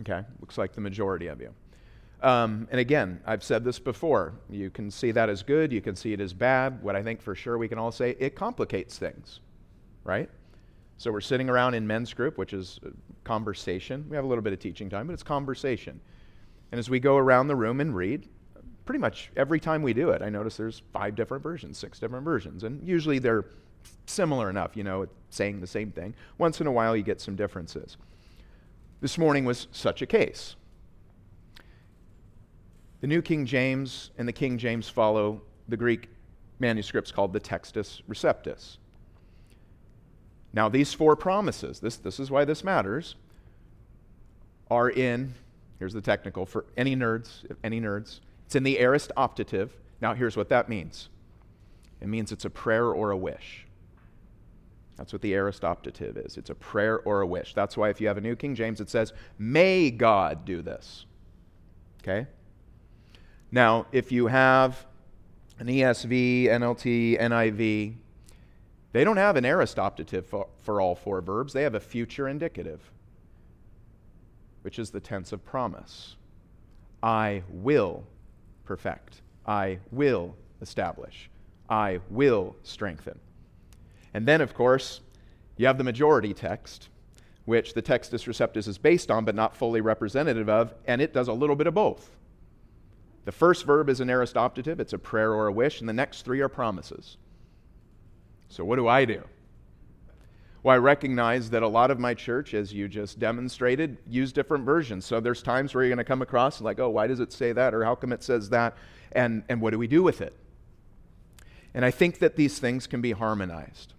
[0.00, 1.52] Okay, looks like the majority of you.
[2.22, 4.34] Um, and again, I've said this before.
[4.50, 6.82] You can see that as good, you can see it as bad.
[6.82, 9.40] What I think for sure we can all say, it complicates things,
[10.04, 10.28] right?
[10.98, 12.78] So we're sitting around in men's group, which is
[13.24, 14.04] conversation.
[14.10, 15.98] We have a little bit of teaching time, but it's conversation.
[16.72, 18.28] And as we go around the room and read,
[18.90, 22.24] pretty much every time we do it, I notice there's five different versions, six different
[22.24, 23.44] versions, and usually they're
[24.06, 26.12] similar enough, you know, saying the same thing.
[26.38, 27.96] Once in a while, you get some differences.
[29.00, 30.56] This morning was such a case.
[33.00, 36.08] The New King James and the King James follow the Greek
[36.58, 38.78] manuscripts called the Textus Receptus.
[40.52, 43.14] Now, these four promises, this, this is why this matters,
[44.68, 45.32] are in,
[45.78, 48.18] here's the technical for any nerds, any nerds,
[48.50, 49.70] it's in the aorist optative.
[50.00, 51.08] Now, here's what that means
[52.00, 53.64] it means it's a prayer or a wish.
[54.96, 56.36] That's what the aorist optative is.
[56.36, 57.54] It's a prayer or a wish.
[57.54, 61.06] That's why if you have a New King James, it says, May God do this.
[62.02, 62.26] Okay?
[63.52, 64.84] Now, if you have
[65.60, 67.94] an ESV, NLT, NIV,
[68.90, 71.52] they don't have an aorist optative for, for all four verbs.
[71.52, 72.90] They have a future indicative,
[74.62, 76.16] which is the tense of promise.
[77.00, 78.02] I will
[78.70, 79.20] perfect.
[79.44, 81.28] I will establish.
[81.68, 83.18] I will strengthen.
[84.14, 85.00] And then, of course,
[85.56, 86.88] you have the majority text,
[87.46, 91.26] which the Textus Receptus is based on, but not fully representative of, and it does
[91.26, 92.10] a little bit of both.
[93.24, 95.92] The first verb is an aorist optative, it's a prayer or a wish, and the
[95.92, 97.16] next three are promises.
[98.50, 99.24] So, what do I do?
[100.62, 104.64] Well, I recognize that a lot of my church, as you just demonstrated, use different
[104.64, 105.06] versions.
[105.06, 107.52] So there's times where you're going to come across like, oh, why does it say
[107.52, 107.72] that?
[107.74, 108.76] Or how come it says that?
[109.12, 110.36] And, and what do we do with it?
[111.72, 113.94] And I think that these things can be harmonized.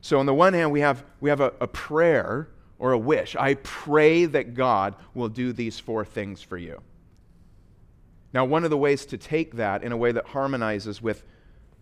[0.00, 3.36] So on the one hand, we have, we have a, a prayer or a wish.
[3.36, 6.80] I pray that God will do these four things for you.
[8.32, 11.22] Now, one of the ways to take that in a way that harmonizes with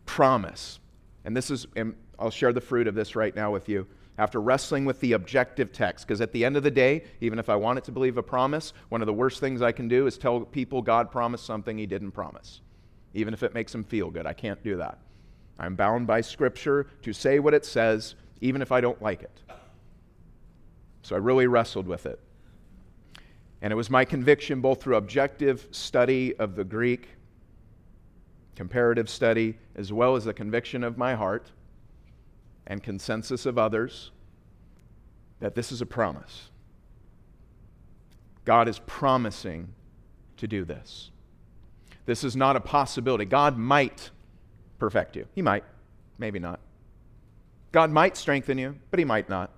[0.07, 0.81] promise,
[1.25, 3.87] and this is, and I'll share the fruit of this right now with you.
[4.19, 7.49] After wrestling with the objective text, because at the end of the day, even if
[7.49, 10.19] I wanted to believe a promise, one of the worst things I can do is
[10.19, 12.61] tell people God promised something he didn't promise,
[13.15, 14.27] even if it makes them feel good.
[14.27, 14.99] I can't do that.
[15.61, 19.41] I'm bound by Scripture to say what it says, even if I don't like it.
[21.03, 22.19] So I really wrestled with it.
[23.63, 27.09] And it was my conviction, both through objective study of the Greek,
[28.57, 31.53] comparative study, as well as the conviction of my heart
[32.69, 34.13] and consensus of others,
[35.41, 36.51] that this is a promise.
[38.45, 39.75] God is promising
[40.37, 41.11] to do this.
[42.07, 43.25] This is not a possibility.
[43.25, 44.11] God might
[44.79, 45.27] perfect you.
[45.35, 45.65] He might,
[46.19, 46.61] maybe not.
[47.73, 49.51] God might strengthen you, but He might not.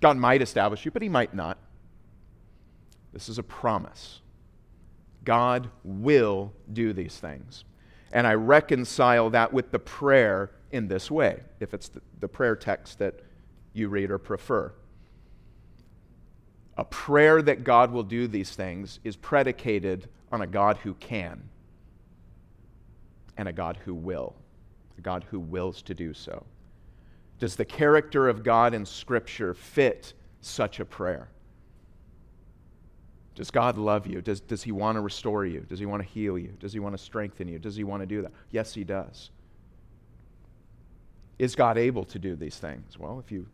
[0.00, 1.58] God might establish you, but He might not.
[3.12, 4.20] This is a promise.
[5.24, 7.64] God will do these things.
[8.12, 12.56] And I reconcile that with the prayer in this way, if it's the, the prayer
[12.56, 13.20] text that
[13.72, 14.72] you read or prefer.
[16.76, 21.42] A prayer that God will do these things is predicated on a God who can
[23.36, 24.34] and a God who will,
[24.96, 26.44] a God who wills to do so.
[27.38, 31.28] Does the character of God in Scripture fit such a prayer?
[33.34, 34.20] Does God love you?
[34.20, 35.60] Does, does He want to restore you?
[35.60, 36.52] Does He want to heal you?
[36.58, 37.60] Does He want to strengthen you?
[37.60, 38.32] Does He want to do that?
[38.50, 39.30] Yes, He does.
[41.38, 42.98] Is God able to do these things?
[42.98, 43.46] Well, if you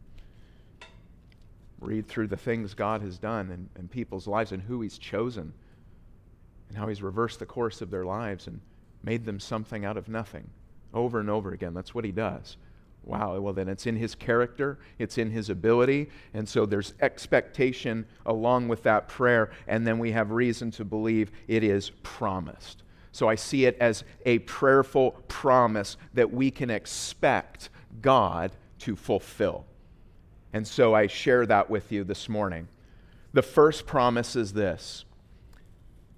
[1.80, 5.52] read through the things God has done in, in people's lives and who He's chosen
[6.68, 8.60] and how He's reversed the course of their lives and
[9.02, 10.48] made them something out of nothing
[10.94, 12.56] over and over again, that's what He does.
[13.06, 18.06] Wow, well, then it's in his character, it's in his ability, and so there's expectation
[18.24, 22.82] along with that prayer, and then we have reason to believe it is promised.
[23.12, 27.68] So I see it as a prayerful promise that we can expect
[28.00, 29.64] God to fulfill.
[30.52, 32.68] And so I share that with you this morning.
[33.32, 35.04] The first promise is this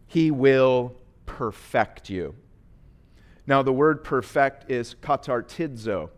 [0.07, 2.35] He will perfect you.
[3.47, 6.11] Now, the word perfect is katartizo,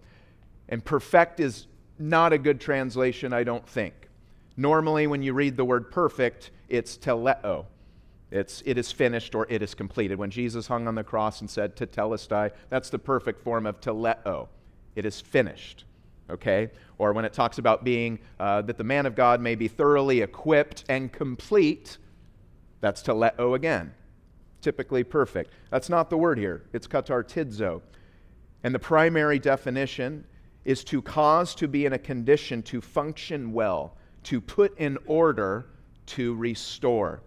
[0.68, 1.66] and perfect is
[1.98, 3.94] not a good translation, I don't think.
[4.56, 7.66] Normally, when you read the word perfect, it's teleo.
[8.30, 10.18] It's, it is finished or it is completed.
[10.18, 14.48] When Jesus hung on the cross and said, tetelestai, that's the perfect form of teleo.
[14.98, 15.84] It is finished.
[16.28, 16.70] Okay?
[16.98, 20.22] Or when it talks about being, uh, that the man of God may be thoroughly
[20.22, 21.98] equipped and complete,
[22.80, 23.94] that's teleo again.
[24.60, 25.52] Typically perfect.
[25.70, 26.64] That's not the word here.
[26.72, 27.80] It's katartizo.
[28.64, 30.24] And the primary definition
[30.64, 35.66] is to cause to be in a condition to function well, to put in order,
[36.06, 37.22] to restore.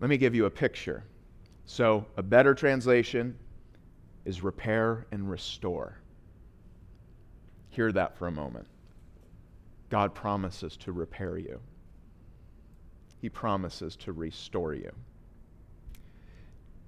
[0.00, 1.04] Let me give you a picture.
[1.66, 3.36] So, a better translation
[4.24, 5.98] is repair and restore.
[7.76, 8.66] Hear that for a moment.
[9.90, 11.60] God promises to repair you,
[13.20, 14.90] He promises to restore you.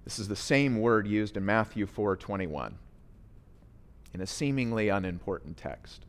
[0.05, 2.79] This is the same word used in Matthew 4 21
[4.15, 6.07] in a seemingly unimportant text.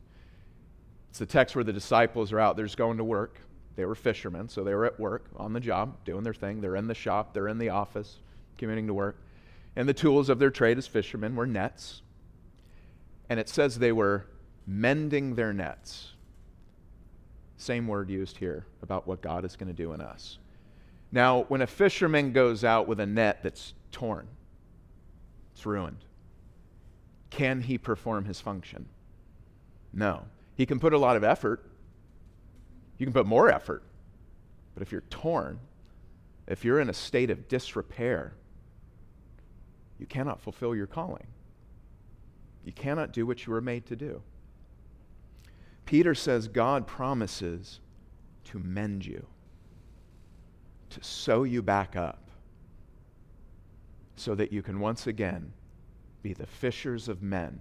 [1.09, 3.41] It's the text where the disciples are out, they're just going to work.
[3.75, 6.61] They were fishermen, so they were at work, on the job, doing their thing.
[6.61, 8.19] They're in the shop, they're in the office,
[8.57, 9.17] commuting to work.
[9.75, 12.01] And the tools of their trade as fishermen were nets.
[13.27, 14.25] And it says they were
[14.69, 16.11] mending their nets.
[17.57, 20.37] Same word used here about what God is going to do in us.
[21.11, 24.27] Now, when a fisherman goes out with a net that's torn,
[25.53, 26.05] it's ruined,
[27.31, 28.85] can he perform his function?
[29.91, 30.25] No.
[30.55, 31.65] He can put a lot of effort.
[32.99, 33.81] You can put more effort.
[34.75, 35.59] But if you're torn,
[36.47, 38.33] if you're in a state of disrepair,
[39.97, 41.25] you cannot fulfill your calling.
[42.63, 44.21] You cannot do what you were made to do.
[45.89, 47.79] Peter says God promises
[48.43, 49.25] to mend you,
[50.91, 52.29] to sew you back up,
[54.15, 55.51] so that you can once again
[56.21, 57.59] be the fishers of men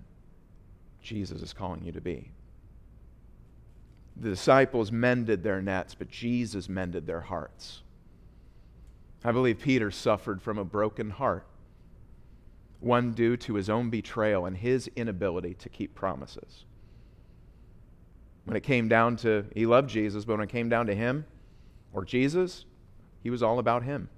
[1.01, 2.31] Jesus is calling you to be.
[4.19, 7.81] The disciples mended their nets, but Jesus mended their hearts.
[9.25, 11.47] I believe Peter suffered from a broken heart,
[12.81, 16.67] one due to his own betrayal and his inability to keep promises.
[18.49, 21.27] When it came down to, he loved Jesus, but when it came down to him
[21.93, 22.65] or Jesus,
[23.23, 24.09] he was all about him.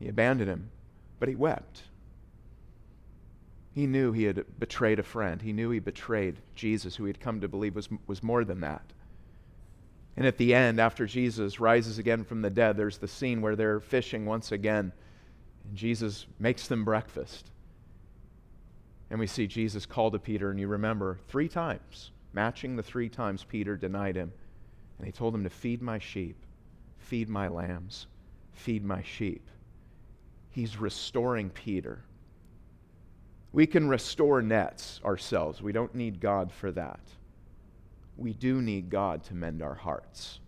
[0.00, 0.72] He abandoned him,
[1.20, 1.84] but he wept.
[3.72, 5.40] He knew he had betrayed a friend.
[5.40, 8.62] He knew he betrayed Jesus, who he had come to believe was, was more than
[8.62, 8.82] that.
[10.16, 13.54] And at the end, after Jesus rises again from the dead, there's the scene where
[13.54, 14.92] they're fishing once again,
[15.68, 17.52] and Jesus makes them breakfast.
[19.08, 23.08] And we see Jesus call to Peter, and you remember three times, matching the three
[23.08, 24.32] times Peter denied him.
[24.98, 26.36] And he told him to feed my sheep,
[26.98, 28.06] feed my lambs,
[28.52, 29.48] feed my sheep.
[30.50, 32.04] He's restoring Peter.
[33.52, 35.62] We can restore nets ourselves.
[35.62, 37.00] We don't need God for that
[38.18, 40.40] we do need God to mend our hearts.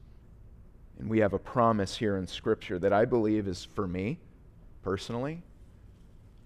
[0.99, 4.19] And we have a promise here in Scripture that I believe is for me
[4.83, 5.43] personally.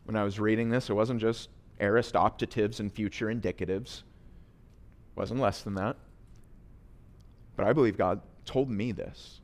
[0.05, 1.49] When I was reading this, it wasn't just
[1.81, 4.03] aorist optatives and future indicatives,
[5.17, 5.97] wasn't less than that.
[7.57, 9.41] But I believe God told me this.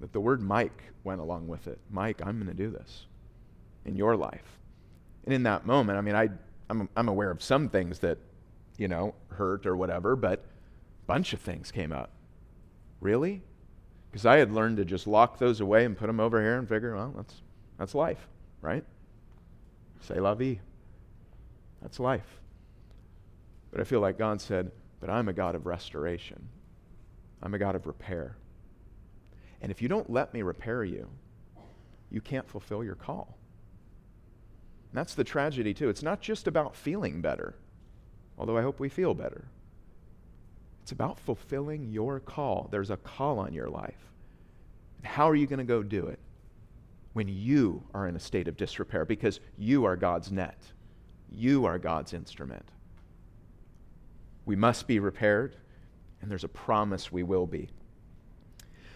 [0.00, 1.78] That the word Mike went along with it.
[1.90, 3.06] Mike, I'm going to do this
[3.84, 4.58] in your life.
[5.24, 6.28] And in that moment, I mean, I,
[6.70, 8.18] I'm, I'm aware of some things that
[8.78, 12.10] you know, hurt or whatever, but a bunch of things came up.
[13.00, 13.42] Really?
[14.10, 16.66] Because I had learned to just lock those away and put them over here and
[16.66, 17.34] figure, well, that's,
[17.76, 18.28] that's life,
[18.62, 18.84] right?
[20.00, 20.60] Say la vie.
[21.82, 22.40] That's life.
[23.70, 26.48] But I feel like God said, but I'm a God of restoration.
[27.42, 28.36] I'm a God of repair.
[29.60, 31.08] And if you don't let me repair you,
[32.10, 33.36] you can't fulfill your call.
[34.90, 35.88] And that's the tragedy, too.
[35.88, 37.54] It's not just about feeling better
[38.38, 39.44] although I hope we feel better.
[40.82, 42.68] It's about fulfilling your call.
[42.70, 44.12] There's a call on your life.
[45.02, 46.18] How are you going to go do it?
[47.12, 50.58] When you are in a state of disrepair because you are God's net,
[51.30, 52.64] you are God's instrument.
[54.48, 55.56] We must be repaired,
[56.22, 57.68] and there's a promise we will be.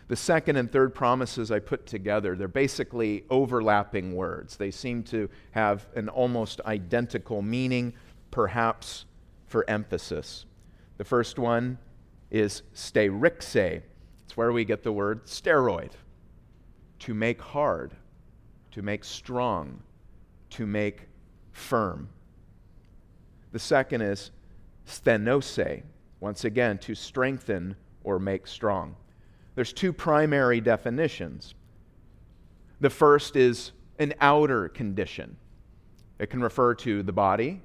[0.08, 4.56] The second and third promises I put together, they're basically overlapping words.
[4.56, 7.92] They seem to have an almost identical meaning,
[8.30, 9.04] perhaps
[9.46, 10.46] for emphasis.
[10.96, 11.76] The first one
[12.30, 13.82] is sterixo.
[14.24, 15.90] It's where we get the word steroid.
[17.00, 17.94] To make hard,
[18.70, 19.82] to make strong,
[20.48, 21.08] to make
[21.50, 22.08] firm.
[23.52, 24.30] The second is
[24.86, 25.82] sthenose.
[26.20, 27.74] Once again, to strengthen
[28.04, 28.94] or make strong.
[29.54, 31.54] There's two primary definitions.
[32.80, 35.36] The first is an outer condition.
[36.18, 37.60] It can refer to the body,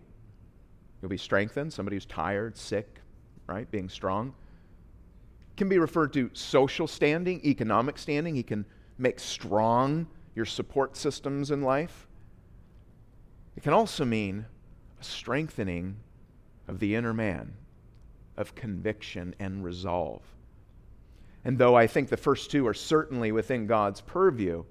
[1.01, 1.71] You'll be strengthened.
[1.71, 3.01] Somebody who's tired, sick,
[3.45, 3.69] right?
[3.69, 4.33] Being strong.
[5.55, 8.35] Can be referred to social standing, economic standing.
[8.35, 8.65] He can
[8.97, 12.07] make strong your support systems in life.
[13.55, 14.45] It can also mean
[14.99, 15.97] a strengthening
[16.67, 17.53] of the inner man,
[18.35, 20.21] of conviction and resolve.
[21.43, 24.65] And though I think the first two are certainly within God's purview,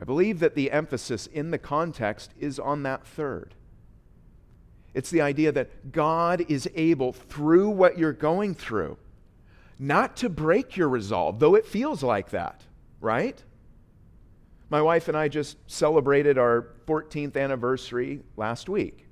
[0.00, 3.54] I believe that the emphasis in the context is on that third.
[4.94, 8.96] It's the idea that God is able, through what you're going through,
[9.78, 12.64] not to break your resolve, though it feels like that,
[13.00, 13.42] right?
[14.68, 19.06] My wife and I just celebrated our 14th anniversary last week.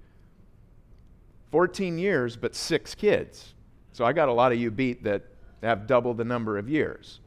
[1.50, 3.54] 14 years, but six kids.
[3.92, 5.24] So I got a lot of you beat that
[5.62, 7.20] have double the number of years.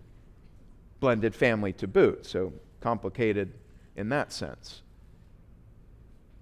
[1.00, 3.54] Blended family to boot, so complicated
[3.96, 4.82] in that sense.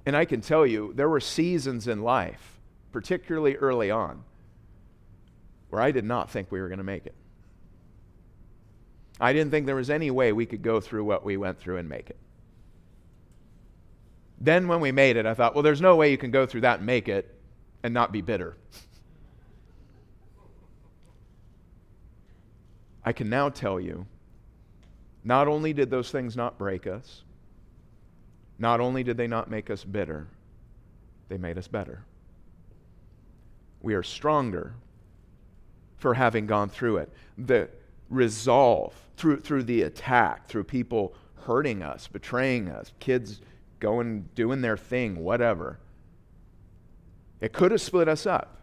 [0.06, 2.60] And I can tell you, there were seasons in life,
[2.92, 4.24] particularly early on,
[5.70, 7.16] where I did not think we were going to make it.
[9.20, 11.78] I didn't think there was any way we could go through what we went through
[11.78, 12.18] and make it.
[14.42, 16.62] Then, when we made it, I thought, well, there's no way you can go through
[16.62, 17.39] that and make it
[17.84, 18.58] and not be bitter.
[23.04, 24.06] I can now tell you,
[25.24, 27.24] not only did those things not break us,
[28.58, 30.28] not only did they not make us bitter,
[31.30, 32.04] they made us better.
[33.82, 34.74] We are stronger
[35.98, 37.12] for having gone through it.
[37.38, 37.70] The
[38.10, 43.42] resolve through, through the attack, through people hurting us, betraying us, kids
[43.80, 45.80] going, doing their thing, whatever.
[47.42, 48.60] It could have split us up.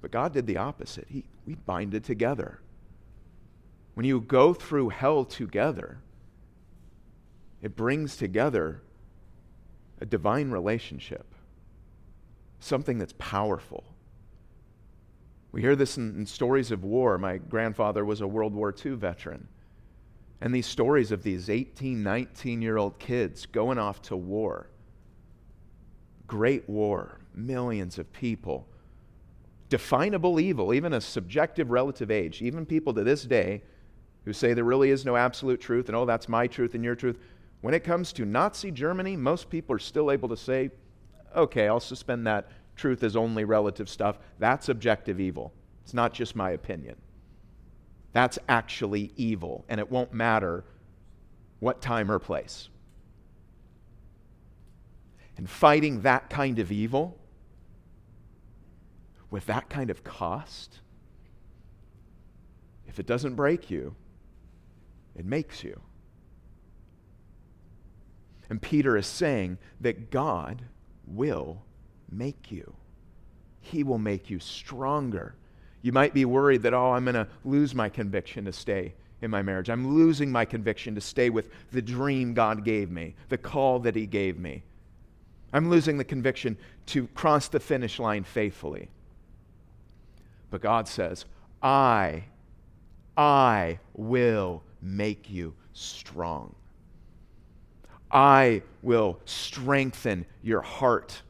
[0.00, 1.06] But God did the opposite.
[1.08, 2.60] He, we bind it together.
[3.94, 5.98] When you go through hell together,
[7.60, 8.82] it brings together
[10.00, 11.34] a divine relationship,
[12.58, 13.84] something that's powerful.
[15.52, 17.18] We hear this in, in, stories of war.
[17.18, 19.48] My grandfather was a World War II veteran.
[20.40, 24.69] And these stories of these 18, 19 year old kids going off to war.
[26.30, 28.68] Great war, millions of people.
[29.68, 32.40] Definable evil, even a subjective relative age.
[32.40, 33.62] Even people to this day
[34.24, 36.94] who say there really is no absolute truth and, oh, that's my truth and your
[36.94, 37.18] truth.
[37.62, 40.70] When it comes to Nazi Germany, most people are still able to say,
[41.34, 44.20] okay, I'll suspend that truth is only relative stuff.
[44.38, 45.52] That's objective evil.
[45.82, 46.94] It's not just my opinion.
[48.12, 50.62] That's actually evil, and it won't matter
[51.58, 52.69] what time or place.
[55.40, 57.16] And fighting that kind of evil
[59.30, 60.80] with that kind of cost,
[62.86, 63.94] if it doesn't break you,
[65.16, 65.80] it makes you.
[68.50, 70.60] And Peter is saying that God
[71.06, 71.62] will
[72.12, 72.74] make you.
[73.62, 75.36] He will make you stronger.
[75.80, 79.30] You might be worried that, oh, I'm going to lose my conviction to stay in
[79.30, 79.70] my marriage.
[79.70, 83.96] I'm losing my conviction to stay with the dream God gave me, the call that
[83.96, 84.64] He gave me.
[85.52, 88.88] I'm losing the conviction to cross the finish line faithfully.
[90.50, 91.24] But God says,
[91.62, 92.24] I,
[93.16, 96.54] I will make you strong.
[98.10, 101.22] I will strengthen your heart.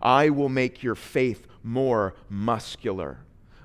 [0.00, 3.18] I will make your faith more muscular.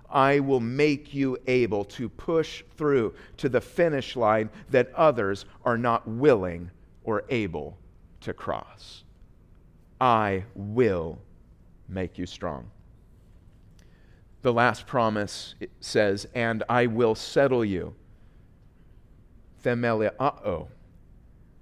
[0.09, 5.77] I will make you able to push through to the finish line that others are
[5.77, 6.69] not willing
[7.03, 7.77] or able
[8.21, 9.02] to cross.
[10.03, 11.17] I will
[11.87, 12.69] make you strong.
[14.41, 17.95] The last promise says, And I will settle you.
[19.63, 20.67] Themeliao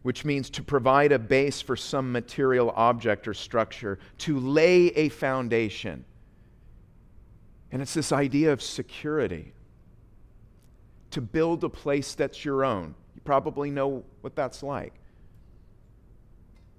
[0.01, 5.09] which means to provide a base for some material object or structure, to lay a
[5.09, 6.03] foundation.
[7.71, 9.53] And it's this idea of security.
[11.11, 12.95] To build a place that's your own.
[13.13, 14.95] You probably know what that's like.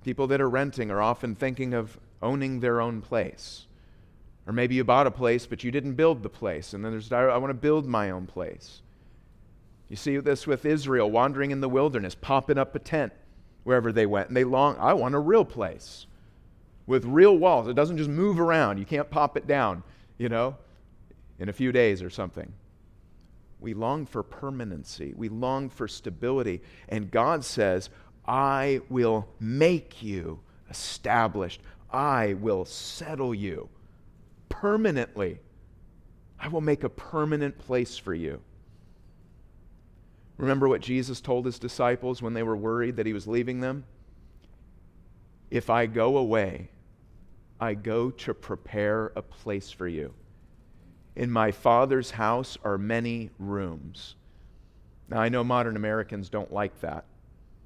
[0.04, 3.66] People that are renting are often thinking of owning their own place.
[4.46, 6.74] Or maybe you bought a place, but you didn't build the place.
[6.74, 8.82] And then there's, I want to build my own place.
[9.88, 13.12] You see this with Israel wandering in the wilderness, popping up a tent
[13.64, 14.28] wherever they went.
[14.28, 16.06] And they long, I want a real place
[16.86, 17.68] with real walls.
[17.68, 18.78] It doesn't just move around.
[18.78, 19.82] You can't pop it down,
[20.18, 20.56] you know,
[21.38, 22.52] in a few days or something.
[23.60, 25.14] We long for permanency.
[25.16, 26.62] We long for stability.
[26.88, 27.90] And God says,
[28.26, 31.60] I will make you established.
[31.90, 33.68] I will settle you
[34.48, 35.40] permanently.
[36.38, 38.40] I will make a permanent place for you.
[40.38, 43.84] Remember what Jesus told his disciples when they were worried that he was leaving them?
[45.50, 46.70] If I go away,
[47.60, 50.14] I go to prepare a place for you.
[51.14, 54.16] In my Father's house are many rooms.
[55.08, 57.04] Now, I know modern Americans don't like that,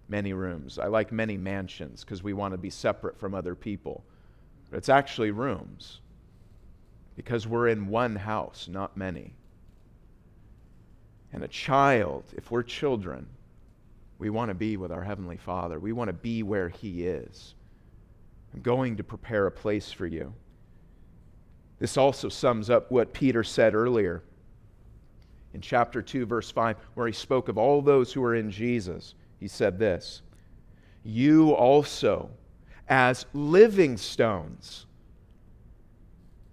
[0.08, 0.78] many rooms.
[0.78, 4.04] I like many mansions because we want to be separate from other people.
[4.70, 6.00] But it's actually rooms
[7.16, 9.34] because we're in one house, not many.
[11.32, 13.26] And a child, if we're children,
[14.18, 15.78] we want to be with our Heavenly Father.
[15.78, 17.54] We want to be where He is.
[18.54, 20.32] I'm going to prepare a place for you.
[21.78, 24.22] This also sums up what Peter said earlier
[25.52, 29.14] in chapter 2, verse 5, where he spoke of all those who are in Jesus.
[29.38, 30.22] He said this
[31.04, 32.30] You also,
[32.88, 34.86] as living stones,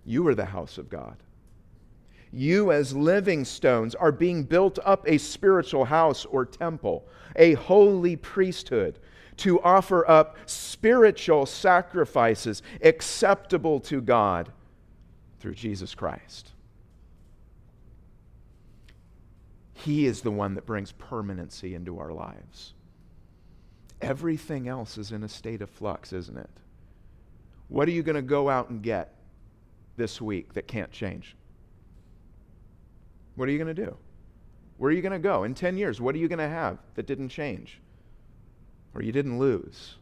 [0.06, 1.18] you are the house of God
[2.34, 8.16] you as living stones are being built up a spiritual house or temple, a holy
[8.16, 9.00] priesthood,
[9.38, 14.52] to offer up spiritual sacrifices acceptable to God
[15.40, 16.53] through Jesus Christ.
[19.84, 22.74] He is the one that brings permanency into our lives.
[24.02, 26.50] Everything else is in a state of flux, isn't it?
[27.68, 29.14] What are you going to go out and get
[29.98, 31.36] this week that can't change?
[33.36, 33.98] What are you going to do?
[34.78, 35.44] Where are you going to go?
[35.44, 37.82] In 10 years, what are you going to have that didn't change
[38.94, 39.96] or you didn't lose?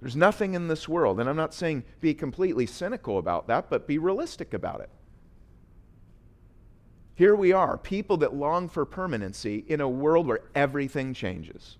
[0.00, 3.88] There's nothing in this world, and I'm not saying be completely cynical about that, but
[3.88, 4.90] be realistic about it.
[7.14, 11.76] Here we are, people that long for permanency in a world where everything changes.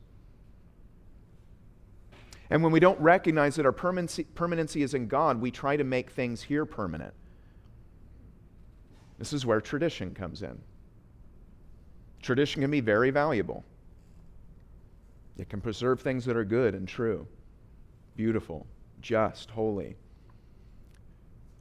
[2.51, 5.85] And when we don't recognize that our permanency, permanency is in God, we try to
[5.85, 7.15] make things here permanent.
[9.19, 10.61] This is where tradition comes in.
[12.21, 13.65] Tradition can be very valuable.
[15.39, 17.27] It can preserve things that are good and true,
[18.17, 18.67] beautiful,
[19.01, 19.97] just, holy.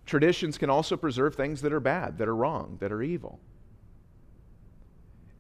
[0.06, 3.40] Traditions can also preserve things that are bad, that are wrong, that are evil.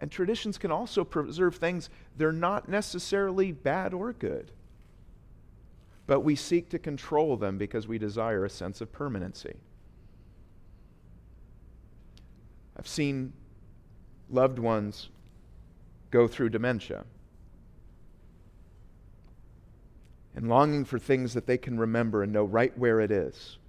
[0.01, 4.51] And traditions can also preserve things, they're not necessarily bad or good.
[6.07, 9.55] But we seek to control them because we desire a sense of permanency.
[12.75, 13.31] I've seen
[14.27, 15.09] loved ones
[16.09, 17.05] go through dementia
[20.35, 23.59] and longing for things that they can remember and know right where it is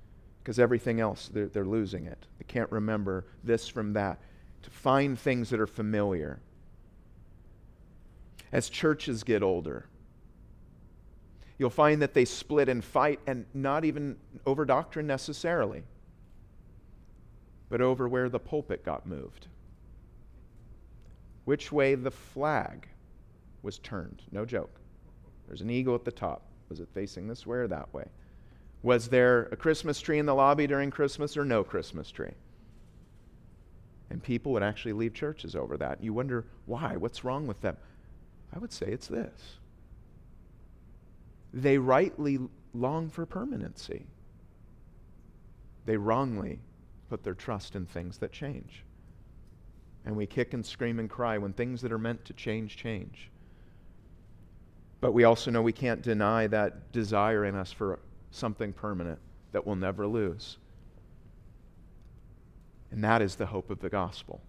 [0.42, 2.26] because everything else, they're, they're losing it.
[2.38, 4.18] They can't remember this from that.
[4.62, 6.40] To find things that are familiar.
[8.52, 9.86] As churches get older,
[11.58, 15.82] you'll find that they split and fight, and not even over doctrine necessarily,
[17.68, 19.46] but over where the pulpit got moved.
[21.44, 22.88] Which way the flag
[23.62, 24.22] was turned.
[24.30, 24.80] No joke.
[25.46, 26.42] There's an eagle at the top.
[26.68, 28.04] Was it facing this way or that way?
[28.82, 32.32] Was there a Christmas tree in the lobby during Christmas or no Christmas tree?
[34.12, 36.04] And people would actually leave churches over that.
[36.04, 36.96] You wonder why?
[36.98, 37.78] What's wrong with them?
[38.54, 39.56] I would say it's this.
[41.54, 42.38] They rightly
[42.74, 44.04] long for permanency.
[45.86, 46.60] They wrongly
[47.08, 48.84] put their trust in things that change.
[50.04, 53.30] And we kick and scream and cry when things that are meant to change change.
[55.00, 57.98] But we also know we can't deny that desire in us for
[58.30, 59.20] something permanent
[59.52, 60.58] that we'll never lose.
[62.92, 64.42] And that is the hope of the gospel.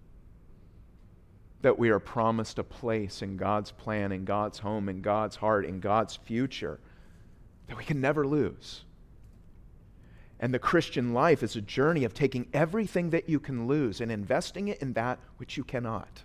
[1.62, 5.66] That we are promised a place in God's plan, in God's home, in God's heart,
[5.66, 6.80] in God's future
[7.68, 8.84] that we can never lose.
[10.42, 14.12] And the Christian life is a journey of taking everything that you can lose and
[14.12, 16.24] investing it in that which you cannot.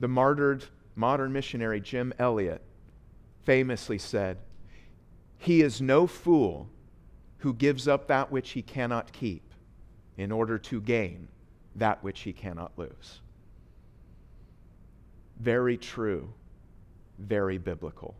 [0.00, 2.60] The martyred modern missionary Jim Elliot
[3.44, 4.36] famously said,
[5.38, 6.68] he is no fool
[7.38, 9.53] who gives up that which he cannot keep
[10.16, 11.28] in order to gain
[11.76, 13.20] that which he cannot lose.
[15.40, 16.32] Very true,
[17.18, 18.14] very biblical.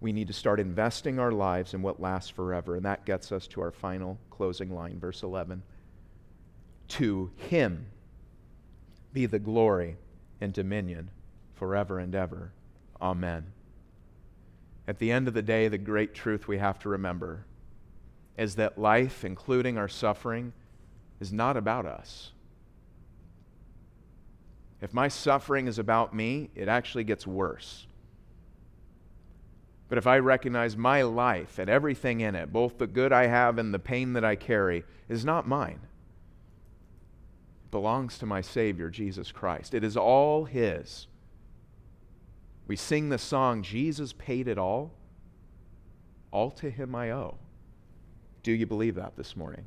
[0.00, 2.76] We need to start investing our lives in what lasts forever.
[2.76, 5.62] And that gets us to our final closing line, verse 11.
[6.88, 7.86] To him
[9.12, 9.96] be the glory
[10.40, 11.10] and dominion
[11.54, 12.52] forever and ever.
[13.00, 13.52] Amen.
[14.86, 17.44] At the end of the day, the great truth we have to remember
[18.38, 20.52] is that life, including our suffering,
[21.20, 22.32] is not about us.
[24.80, 27.86] If my suffering is about me, it actually gets worse.
[29.88, 33.58] But if I recognize my life and everything in it, both the good I have
[33.58, 35.80] and the pain that I carry, is not mine,
[37.64, 39.74] it belongs to my Savior, Jesus Christ.
[39.74, 41.08] It is all His.
[42.68, 44.92] We sing the song, Jesus paid it all.
[46.30, 47.38] All to him I owe.
[48.48, 49.66] Do you believe that this morning?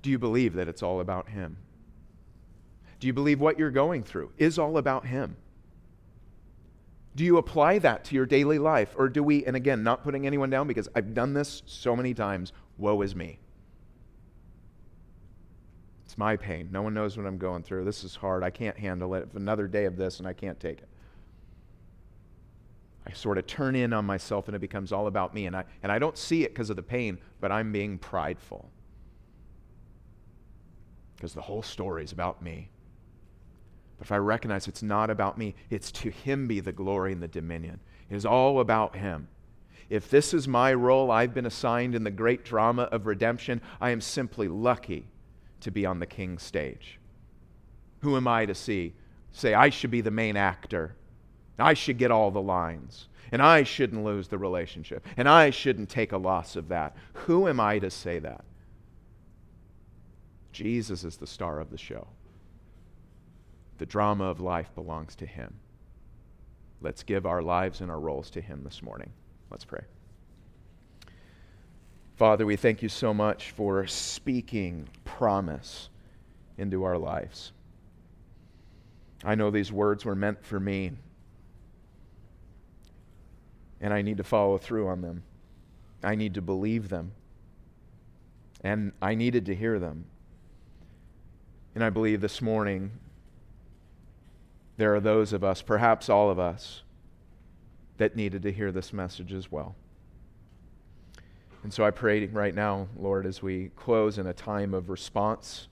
[0.00, 1.58] Do you believe that it's all about him?
[2.98, 5.36] Do you believe what you're going through is all about him?
[7.14, 8.94] Do you apply that to your daily life?
[8.96, 12.14] Or do we, and again, not putting anyone down because I've done this so many
[12.14, 13.38] times, woe is me.
[16.06, 16.70] It's my pain.
[16.72, 17.84] No one knows what I'm going through.
[17.84, 18.42] This is hard.
[18.42, 19.28] I can't handle it.
[19.34, 20.88] Another day of this and I can't take it.
[23.06, 25.46] I sort of turn in on myself and it becomes all about me.
[25.46, 28.70] And I, and I don't see it because of the pain, but I'm being prideful.
[31.16, 32.70] Because the whole story is about me.
[33.98, 37.22] But if I recognize it's not about me, it's to Him be the glory and
[37.22, 37.80] the dominion.
[38.08, 39.28] It is all about Him.
[39.88, 43.90] If this is my role I've been assigned in the great drama of redemption, I
[43.90, 45.06] am simply lucky
[45.60, 46.98] to be on the king's stage.
[48.00, 48.94] Who am I to see?
[49.32, 50.94] Say, I should be the main actor
[51.62, 53.08] I should get all the lines.
[53.32, 55.06] And I shouldn't lose the relationship.
[55.16, 56.96] And I shouldn't take a loss of that.
[57.12, 58.44] Who am I to say that?
[60.52, 62.08] Jesus is the star of the show.
[63.78, 65.54] The drama of life belongs to Him.
[66.82, 69.12] Let's give our lives and our roles to Him this morning.
[69.50, 69.82] Let's pray.
[72.16, 75.88] Father, we thank you so much for speaking promise
[76.58, 77.52] into our lives.
[79.24, 80.92] I know these words were meant for me
[83.80, 85.22] and I need to follow through on them.
[86.02, 87.12] I need to believe them.
[88.62, 90.04] And I needed to hear them.
[91.74, 92.90] And I believe this morning
[94.76, 96.82] there are those of us, perhaps all of us,
[97.98, 99.76] that needed to hear this message as well.
[101.62, 105.68] And so I pray right now, Lord, as we close in a time of response,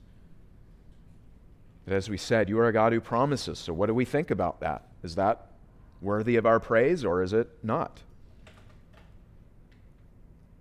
[1.86, 3.58] that as we said, you are a God who promises.
[3.58, 4.86] So what do we think about that?
[5.02, 5.47] Is that
[6.00, 8.02] worthy of our praise or is it not?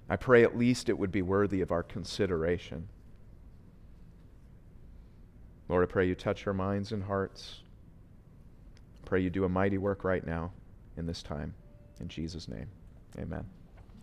[0.10, 2.88] I pray at least it would be worthy of our consideration.
[5.68, 7.60] Lord, I pray you touch our minds and hearts.
[9.04, 10.52] I Pray you do a mighty work right now
[10.96, 11.54] in this time.
[12.00, 12.68] In Jesus' name,
[13.20, 13.46] amen.